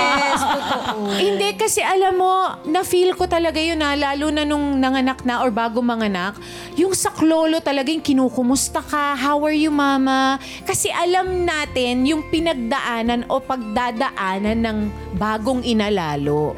hindi 1.18 1.58
kasi 1.58 1.82
alam 1.82 2.14
mo, 2.14 2.54
na-feel 2.62 3.18
ko 3.18 3.26
talaga 3.26 3.58
yun 3.58 3.82
na, 3.82 3.98
lalo 3.98 4.30
na 4.30 4.46
nung 4.46 4.78
nanganak 4.78 5.26
na 5.26 5.42
or 5.42 5.50
bago 5.50 5.82
manganak, 5.82 6.38
yung 6.78 6.94
saklolo 6.94 7.58
talaga 7.58 7.90
yung 7.90 8.04
kinukumusta 8.04 8.78
ka, 8.78 9.18
how 9.18 9.42
are 9.42 9.56
you 9.58 9.74
mama? 9.74 10.38
Kasi 10.62 10.86
alam 10.94 11.42
natin 11.42 12.06
yung 12.06 12.22
pinagdaanan 12.30 13.26
o 13.26 13.42
pagdadaanan 13.42 14.62
ng 14.62 14.78
bagong 15.18 15.66
inalalo. 15.66 16.54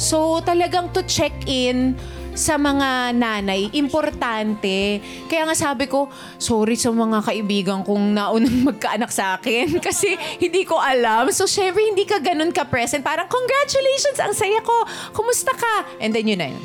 So 0.00 0.40
talagang 0.40 0.96
to 0.96 1.04
check 1.04 1.36
in 1.44 1.92
sa 2.32 2.56
mga 2.56 3.12
nanay, 3.20 3.68
importante. 3.76 5.02
Kaya 5.28 5.44
nga 5.44 5.52
sabi 5.52 5.84
ko, 5.84 6.08
sorry 6.40 6.72
sa 6.78 6.88
mga 6.88 7.20
kaibigan 7.20 7.84
kong 7.84 8.16
naunang 8.16 8.64
magkaanak 8.72 9.12
sa 9.12 9.36
akin 9.36 9.76
kasi 9.86 10.16
hindi 10.40 10.64
ko 10.64 10.80
alam. 10.80 11.28
So 11.36 11.44
syempre 11.44 11.84
hindi 11.84 12.08
ka 12.08 12.16
ganun 12.16 12.48
ka-present. 12.48 13.04
Parang 13.04 13.28
congratulations, 13.28 14.18
ang 14.24 14.32
saya 14.32 14.64
ko. 14.64 14.72
Kumusta 15.12 15.52
ka? 15.52 16.00
And 16.00 16.16
then 16.16 16.32
yun 16.32 16.40
na 16.40 16.48
yun. 16.48 16.64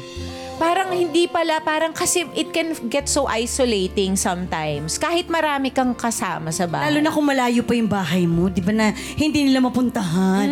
Parang 0.55 0.87
hindi 0.95 1.27
pala, 1.27 1.59
parang 1.59 1.91
kasi 1.91 2.23
it 2.31 2.55
can 2.55 2.71
get 2.87 3.11
so 3.11 3.27
isolating 3.27 4.15
sometimes. 4.15 4.95
Kahit 4.95 5.27
marami 5.27 5.67
kang 5.67 5.91
kasama 5.91 6.47
sa 6.47 6.63
bahay. 6.63 6.95
Lalo 6.95 7.03
na 7.03 7.11
kung 7.11 7.27
malayo 7.27 7.59
pa 7.59 7.75
yung 7.75 7.91
bahay 7.91 8.23
mo, 8.23 8.47
di 8.47 8.63
ba 8.63 8.71
na 8.71 8.95
hindi 9.19 9.43
nila 9.43 9.59
mapuntahan. 9.59 10.47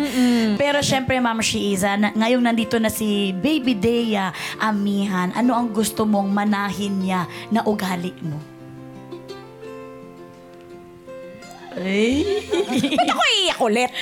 Pero 0.60 0.84
syempre, 0.84 1.16
Ma'am 1.16 1.40
Shiiza, 1.40 1.96
na, 1.96 2.12
ngayong 2.12 2.44
nandito 2.44 2.76
na 2.76 2.92
si 2.92 3.32
Baby 3.32 3.72
Dea 3.72 4.28
Amihan, 4.60 5.32
ano 5.32 5.56
ang 5.56 5.72
gusto 5.72 6.04
mong 6.04 6.28
manahin 6.28 7.00
niya 7.00 7.24
na 7.48 7.64
ugali 7.64 8.12
mo? 8.20 8.36
Ay. 11.74 12.22
Ba't 13.00 13.08
ako 13.08 13.22
iiyak 13.34 13.60
ulit? 13.66 13.90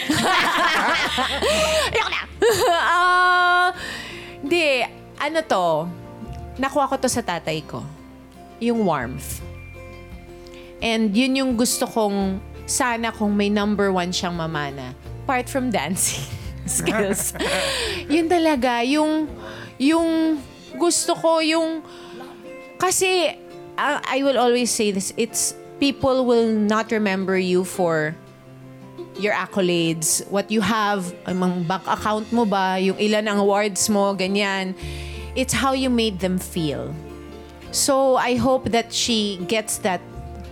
Iyak 1.97 2.09
na! 2.11 2.21
Ah, 2.69 3.69
Hindi, 4.43 4.83
ano 5.23 5.39
to, 5.47 5.87
nakuha 6.59 6.91
ko 6.91 6.95
to 6.99 7.07
sa 7.07 7.23
tatay 7.23 7.63
ko. 7.63 7.87
Yung 8.59 8.83
warmth. 8.83 9.39
And 10.83 11.15
yun 11.15 11.39
yung 11.39 11.53
gusto 11.55 11.87
kong, 11.87 12.43
sana 12.67 13.15
kung 13.15 13.31
may 13.39 13.47
number 13.47 13.95
one 13.95 14.11
siyang 14.11 14.35
mamana. 14.35 14.99
Apart 15.23 15.47
from 15.47 15.71
dancing 15.71 16.27
skills. 16.67 17.39
yun 18.13 18.27
talaga, 18.27 18.83
yung, 18.83 19.31
yung 19.79 20.43
gusto 20.75 21.15
ko, 21.15 21.39
yung, 21.39 21.87
kasi, 22.83 23.31
uh, 23.79 23.99
I 24.03 24.27
will 24.27 24.43
always 24.43 24.75
say 24.75 24.91
this, 24.91 25.15
it's, 25.15 25.55
people 25.79 26.27
will 26.27 26.51
not 26.51 26.91
remember 26.91 27.39
you 27.39 27.63
for 27.63 28.19
your 29.19 29.35
accolades, 29.35 30.25
what 30.31 30.51
you 30.51 30.63
have, 30.63 31.15
ang 31.27 31.63
bank 31.67 31.87
account 31.87 32.27
mo 32.33 32.43
ba, 32.47 32.79
yung 32.81 32.97
ilan 32.97 33.29
ang 33.29 33.39
awards 33.39 33.87
mo, 33.87 34.15
ganyan. 34.15 34.75
It's 35.35 35.53
how 35.53 35.73
you 35.73 35.89
made 35.89 36.21
them 36.21 36.37
feel. 36.37 36.93
So, 37.73 38.17
I 38.21 38.37
hope 38.37 38.69
that 38.71 38.93
she 38.93 39.41
gets 39.49 39.81
that 39.81 40.05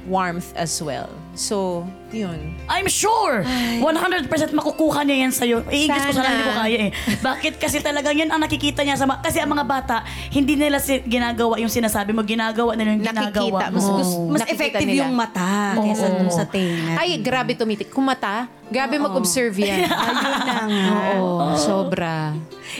warmth 0.08 0.56
as 0.56 0.80
well. 0.80 1.12
So, 1.36 1.84
yun. 2.10 2.56
I'm 2.66 2.88
sure 2.88 3.44
100% 3.44 4.26
makukuha 4.56 5.04
niya 5.04 5.28
yan 5.28 5.32
sa'yo. 5.32 5.62
Iingis 5.68 6.02
ko 6.08 6.12
Sana. 6.16 6.26
hindi 6.26 6.42
ko 6.42 6.52
kaya 6.56 6.78
eh. 6.88 6.90
Bakit? 7.20 7.54
Kasi 7.60 7.78
talagang 7.80 8.16
yan 8.16 8.32
ang 8.32 8.40
nakikita 8.40 8.80
niya 8.82 8.96
sa 8.96 9.04
mga... 9.04 9.20
Kasi 9.20 9.38
ang 9.38 9.52
mga 9.52 9.64
bata, 9.68 10.02
hindi 10.32 10.56
nila 10.56 10.80
si, 10.80 11.00
ginagawa 11.04 11.60
yung 11.60 11.70
sinasabi 11.70 12.16
mo, 12.16 12.24
ginagawa 12.24 12.72
nila 12.72 12.96
yung 12.96 13.04
ginagawa 13.04 13.28
Nakikita 13.30 13.66
mo. 13.68 13.78
mo. 13.78 13.92
Mas, 14.00 14.10
mas 14.10 14.40
Nakikita 14.42 14.52
effective 14.56 14.88
nila. 14.88 15.00
yung 15.04 15.12
mata 15.14 15.50
kaysa 15.76 16.06
dun 16.08 16.30
sa 16.32 16.44
tenga. 16.48 16.92
Ay, 16.96 17.10
grabe 17.20 17.52
tumitik. 17.54 17.88
Kung 17.92 18.08
mata, 18.08 18.48
grabe 18.66 18.96
mag-observe 18.96 19.54
yan. 19.60 19.84
Ayun 20.08 20.16
na 20.18 20.32
nga. 20.40 20.56
Oo, 21.20 21.46
sobra. 21.56 22.14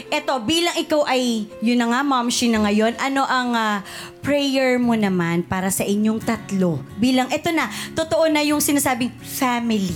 Eto, 0.07 0.39
bilang 0.43 0.75
ikaw 0.79 1.03
ay, 1.07 1.47
yun 1.59 1.79
na 1.79 1.91
nga, 1.91 2.01
momshi 2.03 2.47
na 2.47 2.63
ngayon, 2.63 2.95
ano 2.99 3.27
ang 3.27 3.51
ah, 3.55 3.77
prayer 4.23 4.79
mo 4.79 4.95
naman 4.95 5.43
para 5.43 5.67
sa 5.71 5.83
inyong 5.83 6.23
tatlo? 6.23 6.79
Bilang, 6.97 7.27
eto 7.31 7.51
na, 7.51 7.67
totoo 7.95 8.27
na 8.31 8.43
yung 8.43 8.63
sinasabing 8.63 9.11
family. 9.19 9.93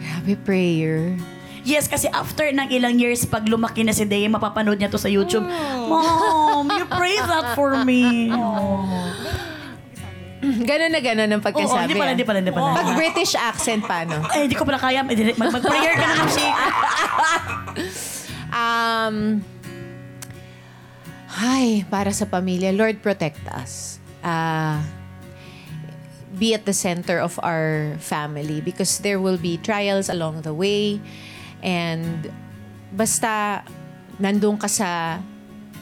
Grabe 0.00 0.34
prayer. 0.40 1.16
Yes, 1.62 1.86
kasi 1.86 2.10
after 2.10 2.50
ng 2.50 2.74
ilang 2.74 2.98
years, 2.98 3.22
pag 3.22 3.46
lumaki 3.46 3.86
na 3.86 3.94
si 3.94 4.02
Dea, 4.02 4.26
mapapanood 4.26 4.82
niya 4.82 4.90
to 4.90 4.98
sa 4.98 5.06
YouTube. 5.06 5.46
Oh. 5.46 5.86
Mom, 5.86 6.66
you 6.74 6.86
pray 6.90 7.14
that 7.22 7.54
for 7.54 7.86
me. 7.86 8.34
Ganon 10.68 10.90
na 10.90 10.98
ganon 10.98 11.30
ang 11.30 11.38
Oo, 11.38 11.46
pagkasabi. 11.46 11.86
hindi 11.86 11.94
pala, 11.94 12.10
ah. 12.10 12.14
hindi 12.18 12.26
pala, 12.26 12.38
hindi 12.42 12.50
pala. 12.50 12.74
Pag 12.74 12.98
British 12.98 13.38
accent, 13.38 13.86
paano? 13.86 14.26
Eh, 14.34 14.50
hindi 14.50 14.58
ko 14.58 14.66
pala 14.66 14.78
kaya. 14.78 15.06
Mag- 15.06 15.38
Mag-prayer 15.38 15.94
ka 15.94 16.06
na 16.06 16.14
lang 16.18 16.30
si... 16.30 16.44
Um, 18.52 19.40
ay, 21.32 21.88
para 21.88 22.12
sa 22.12 22.28
pamilya, 22.28 22.68
Lord 22.76 23.00
protect 23.00 23.40
us. 23.48 23.96
Ah, 24.20 24.84
be 26.36 26.52
at 26.52 26.68
the 26.68 26.76
center 26.76 27.16
of 27.16 27.40
our 27.40 27.96
family 27.96 28.60
because 28.60 29.00
there 29.00 29.16
will 29.16 29.40
be 29.40 29.56
trials 29.56 30.12
along 30.12 30.44
the 30.44 30.52
way 30.52 31.00
and 31.64 32.28
basta 32.92 33.64
nandun 34.20 34.60
ka 34.60 34.68
sa 34.68 35.16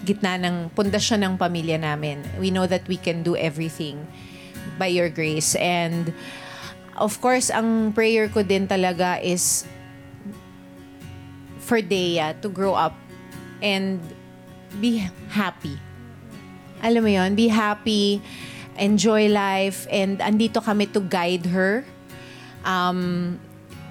gitna 0.06 0.38
ng 0.38 0.70
pundasyon 0.70 1.26
ng 1.26 1.34
pamilya 1.34 1.76
namin. 1.76 2.22
We 2.38 2.54
know 2.54 2.70
that 2.70 2.86
we 2.86 2.96
can 2.96 3.26
do 3.26 3.34
everything 3.34 4.06
by 4.80 4.88
your 4.88 5.12
grace 5.12 5.52
and 5.60 6.08
of 6.96 7.20
course 7.20 7.52
ang 7.52 7.92
prayer 7.92 8.32
ko 8.32 8.40
din 8.40 8.64
talaga 8.64 9.20
is 9.20 9.68
for 11.60 11.84
Dea 11.84 12.32
to 12.40 12.48
grow 12.48 12.72
up 12.72 12.96
and 13.60 14.00
be 14.82 15.06
happy. 15.30 15.78
Alam 16.82 17.06
mo 17.06 17.10
yon, 17.12 17.36
be 17.36 17.46
happy, 17.46 18.18
enjoy 18.74 19.28
life, 19.28 19.86
and 19.92 20.18
andito 20.18 20.58
kami 20.58 20.88
to 20.90 20.98
guide 20.98 21.46
her 21.46 21.84
um, 22.64 23.38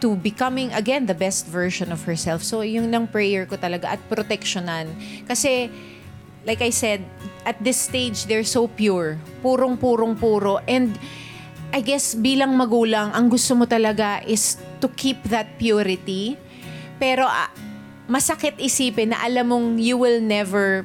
to 0.01 0.15
becoming, 0.19 0.73
again, 0.73 1.05
the 1.05 1.15
best 1.15 1.45
version 1.47 1.91
of 1.91 2.03
herself. 2.03 2.43
So, 2.43 2.61
yung 2.61 2.89
ng 2.91 3.07
prayer 3.07 3.45
ko 3.45 3.55
talaga 3.55 3.95
at 3.95 4.01
protectionan. 4.09 4.91
Kasi, 5.27 5.69
like 6.49 6.65
I 6.65 6.73
said, 6.73 7.05
at 7.45 7.61
this 7.61 7.77
stage, 7.77 8.25
they're 8.25 8.41
so 8.41 8.65
pure. 8.65 9.21
Purong-purong-puro. 9.45 10.65
And 10.65 10.97
I 11.69 11.85
guess 11.85 12.17
bilang 12.17 12.57
magulang, 12.57 13.13
ang 13.13 13.29
gusto 13.29 13.53
mo 13.53 13.69
talaga 13.69 14.25
is 14.25 14.57
to 14.81 14.89
keep 14.89 15.21
that 15.29 15.61
purity. 15.61 16.41
Pero 16.97 17.29
ah, 17.29 17.53
masakit 18.09 18.57
isipin 18.57 19.13
na 19.13 19.21
alam 19.21 19.53
mong 19.53 19.67
you 19.77 19.93
will 19.93 20.17
never 20.17 20.81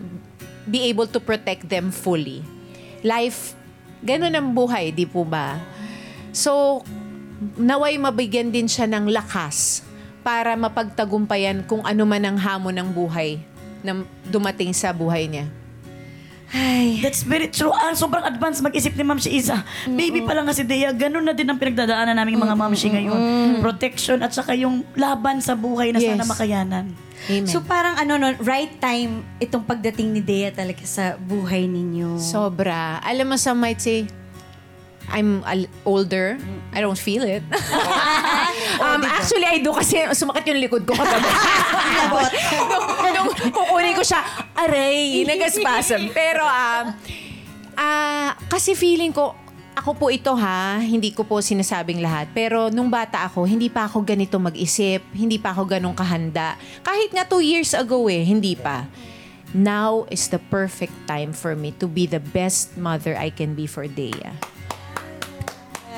be 0.69 0.85
able 0.93 1.09
to 1.09 1.17
protect 1.17 1.73
them 1.73 1.89
fully. 1.89 2.45
Life, 3.01 3.57
ganun 4.05 4.37
ang 4.37 4.53
buhay, 4.53 4.93
di 4.93 5.09
po 5.09 5.25
ba? 5.25 5.57
So, 6.37 6.85
naway 7.57 7.97
mabigyan 7.97 8.53
din 8.53 8.69
siya 8.69 8.85
ng 8.85 9.09
lakas 9.09 9.81
para 10.21 10.57
mapagtagumpayan 10.57 11.65
kung 11.65 11.85
ano 11.85 12.05
man 12.05 12.25
ang 12.25 12.37
hamon 12.37 12.77
ng 12.77 12.89
buhay 12.93 13.54
na 13.85 14.01
dumating 14.25 14.73
sa 14.73 14.91
buhay 14.91 15.29
niya. 15.29 15.47
Ay, 16.55 17.03
That's 17.03 17.27
very 17.27 17.51
true. 17.51 17.75
Ah, 17.75 17.91
sobrang 17.93 18.23
advance 18.23 18.63
mag-isip 18.63 18.95
ni 18.95 19.03
Ma'am 19.03 19.19
si 19.19 19.43
Isa. 19.43 19.67
Baby 19.91 20.23
pa 20.23 20.39
lang 20.39 20.47
nga 20.47 20.55
si 20.55 20.63
Dea. 20.63 20.95
Ganun 20.95 21.27
na 21.27 21.35
din 21.35 21.51
ang 21.51 21.59
pinagdadaanan 21.59 22.15
namin 22.15 22.39
mga 22.39 22.55
Ma'am 22.55 22.75
si 22.75 22.89
ngayon. 22.89 23.21
Protection 23.59 24.23
at 24.23 24.31
saka 24.31 24.55
yung 24.55 24.87
laban 24.95 25.43
sa 25.43 25.59
buhay 25.59 25.91
na 25.91 25.99
Yes. 25.99 26.15
sana 26.15 26.25
makayanan. 26.25 26.87
Amen. 27.25 27.49
so 27.49 27.65
parang 27.65 27.97
ano 27.97 28.21
no, 28.21 28.37
right 28.45 28.77
time 28.77 29.25
itong 29.41 29.65
pagdating 29.65 30.13
ni 30.13 30.21
Dea 30.21 30.53
talaga 30.53 30.85
sa 30.85 31.17
buhay 31.17 31.65
ninyo. 31.65 32.21
Sobra. 32.21 33.01
Alam 33.01 33.33
mo, 33.33 33.37
some 33.37 33.59
might 33.59 33.81
say, 33.81 34.05
I'm 35.11 35.45
al- 35.45 35.71
older. 35.85 36.39
I 36.73 36.81
don't 36.81 36.99
feel 36.99 37.23
it. 37.23 37.45
um, 38.85 39.03
actually, 39.05 39.47
I 39.47 39.63
do 39.63 39.71
kasi 39.73 40.03
sumakit 40.17 40.49
yung 40.51 40.61
likod 40.65 40.83
ko 40.89 40.93
kagabi. 40.97 41.29
nung, 43.15 43.31
nung 43.31 43.31
kukunin 43.53 43.95
ko 43.95 44.03
siya, 44.03 44.21
aray, 44.57 45.23
nagaspasm. 45.23 46.11
Pero, 46.11 46.43
um, 46.43 46.85
ah, 47.79 48.35
kasi 48.51 48.75
feeling 48.75 49.15
ko, 49.15 49.39
ako 49.75 49.91
po 49.99 50.07
ito 50.09 50.31
ha, 50.39 50.79
hindi 50.79 51.11
ko 51.11 51.27
po 51.27 51.43
sinasabing 51.43 51.99
lahat. 51.99 52.31
Pero 52.31 52.71
nung 52.71 52.89
bata 52.89 53.27
ako, 53.27 53.43
hindi 53.45 53.67
pa 53.67 53.91
ako 53.91 54.07
ganito 54.07 54.39
mag-isip, 54.39 55.03
hindi 55.13 55.37
pa 55.37 55.51
ako 55.51 55.67
ganong 55.67 55.99
kahanda. 55.99 56.55
Kahit 56.87 57.11
nga 57.11 57.27
two 57.27 57.43
years 57.43 57.75
ago 57.75 58.07
eh, 58.07 58.23
hindi 58.23 58.55
pa. 58.55 58.87
Now 59.55 60.07
is 60.11 60.31
the 60.31 60.43
perfect 60.51 60.95
time 61.07 61.31
for 61.31 61.55
me 61.55 61.71
to 61.79 61.87
be 61.87 62.11
the 62.11 62.19
best 62.19 62.75
mother 62.75 63.15
I 63.15 63.31
can 63.31 63.55
be 63.55 63.71
for 63.71 63.87
Dea. 63.87 64.54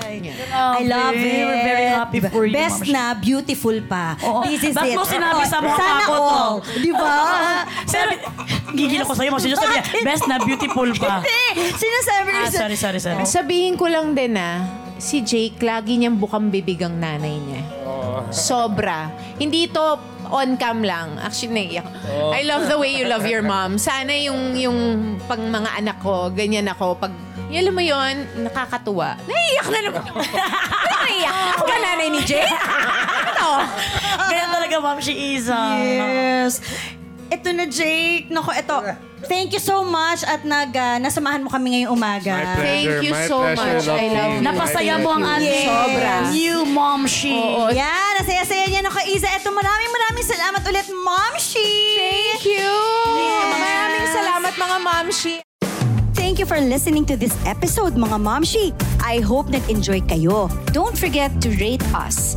I 0.06 0.82
love 0.82 1.14
it. 1.14 1.42
We're 1.42 1.66
very 1.66 1.88
happy 1.88 2.18
for 2.22 2.42
you, 2.42 2.52
Best 2.52 2.80
Ma'am 2.80 2.86
Shi. 2.86 2.92
na, 2.92 3.04
beautiful 3.14 3.76
pa. 3.82 4.14
Oo. 4.20 4.42
This 4.44 4.62
is 4.64 4.74
Ba't 4.74 4.86
it. 4.86 4.94
mo 4.94 5.02
sinabi 5.02 5.42
sa 5.44 5.58
mukha 5.58 5.76
Sana 5.76 6.02
ko 6.02 6.12
to? 6.12 6.22
all. 6.22 6.54
Di 6.62 6.90
ba? 6.90 7.14
Sabi, 7.92 8.12
gigil 8.72 9.00
ako 9.02 9.12
sa'yo. 9.12 9.30
Si 9.36 9.48
sabi 9.52 9.72
niya, 9.72 9.84
best 10.02 10.24
na 10.24 10.36
beautiful 10.38 10.88
pa. 10.94 11.20
Hindi. 11.24 11.74
Sinasabi 11.74 12.28
Ah, 12.32 12.46
sa... 12.46 12.58
sorry, 12.62 12.76
sorry, 12.76 13.00
sorry. 13.00 13.22
Sabihin 13.24 13.74
ko 13.74 13.86
lang 13.86 14.12
din 14.12 14.34
na, 14.34 14.62
si 14.96 15.20
Jake, 15.20 15.58
lagi 15.60 15.96
niyang 15.96 16.16
bukang 16.16 16.48
bibig 16.48 16.80
ang 16.80 16.96
nanay 16.96 17.36
niya. 17.36 17.62
Sobra. 18.30 19.10
Hindi 19.36 19.66
ito 19.66 19.82
on 20.26 20.56
cam 20.56 20.82
lang. 20.82 21.18
Actually, 21.18 21.52
naiyak. 21.68 21.86
I 22.32 22.42
love 22.42 22.66
the 22.66 22.74
way 22.74 22.90
you 22.92 23.06
love 23.06 23.22
your 23.24 23.42
mom. 23.42 23.76
Sana 23.76 24.10
yung, 24.12 24.54
yung 24.54 24.78
pang 25.24 25.42
mga 25.42 25.70
anak 25.76 25.98
ko, 26.00 26.30
ganyan 26.30 26.66
ako. 26.66 26.96
Pag, 26.96 27.12
yun, 27.46 27.60
alam 27.62 27.74
mo 27.74 27.82
yun, 27.82 28.14
nakakatuwa. 28.42 29.14
Naiyak 29.24 29.66
na 29.70 29.78
naman. 29.86 30.02
naiyak. 31.06 31.34
Ako 31.54 31.62
ba 31.62 31.76
nanay 31.78 32.08
ni 32.10 32.20
Jake? 32.22 32.46
Ano? 32.46 33.62
Kaya 34.26 34.44
talaga, 34.50 34.74
Ma'am 34.82 34.98
si 34.98 35.14
Isa. 35.14 35.78
Yes. 35.78 36.58
Ito 37.26 37.48
na, 37.50 37.66
Jake. 37.66 38.30
Nako, 38.30 38.50
ito. 38.50 38.76
Thank 39.26 39.56
you 39.56 39.62
so 39.62 39.82
much 39.82 40.22
at 40.22 40.44
nag, 40.44 40.70
ah, 40.76 41.00
nasamahan 41.00 41.40
mo 41.40 41.48
kami 41.48 41.72
ngayong 41.72 41.90
umaga. 41.90 42.36
My 42.36 42.54
pleasure. 42.54 43.00
Thank 43.00 43.02
you 43.02 43.12
my 43.16 43.26
so 43.26 43.36
pleasure, 43.42 43.58
much. 43.58 43.86
I 43.88 44.06
love 44.12 44.30
you. 44.30 44.42
Napasaya 44.44 44.94
mo 45.00 45.08
ang 45.10 45.24
ating 45.24 45.66
Sobra. 45.66 46.14
new 46.30 46.58
Mom 46.68 47.02
Shi. 47.08 47.32
Oo. 47.32 47.72
Yan, 47.72 48.10
nasaya-saya 48.22 48.68
niya 48.68 48.86
ako, 48.86 49.00
Isa. 49.08 49.26
Ito, 49.32 49.50
maraming 49.50 49.90
maraming 49.90 50.26
salamat 50.26 50.62
ulit, 50.62 50.86
Mom 50.92 51.34
Shi! 51.40 51.72
Thank 51.96 52.42
you. 52.44 52.70
Maraming 53.56 54.06
salamat 54.12 54.52
mga 54.54 54.76
momshi. 54.84 55.45
Thank 56.36 56.52
you 56.52 56.54
for 56.54 56.60
listening 56.60 57.06
to 57.06 57.16
this 57.16 57.32
episode, 57.48 57.96
mga 57.96 58.20
Momshi. 58.20 58.76
I 59.00 59.24
hope 59.24 59.48
nag-enjoy 59.48 60.04
kayo. 60.04 60.52
Don't 60.68 60.92
forget 60.92 61.32
to 61.40 61.48
rate 61.56 61.80
us. 61.96 62.36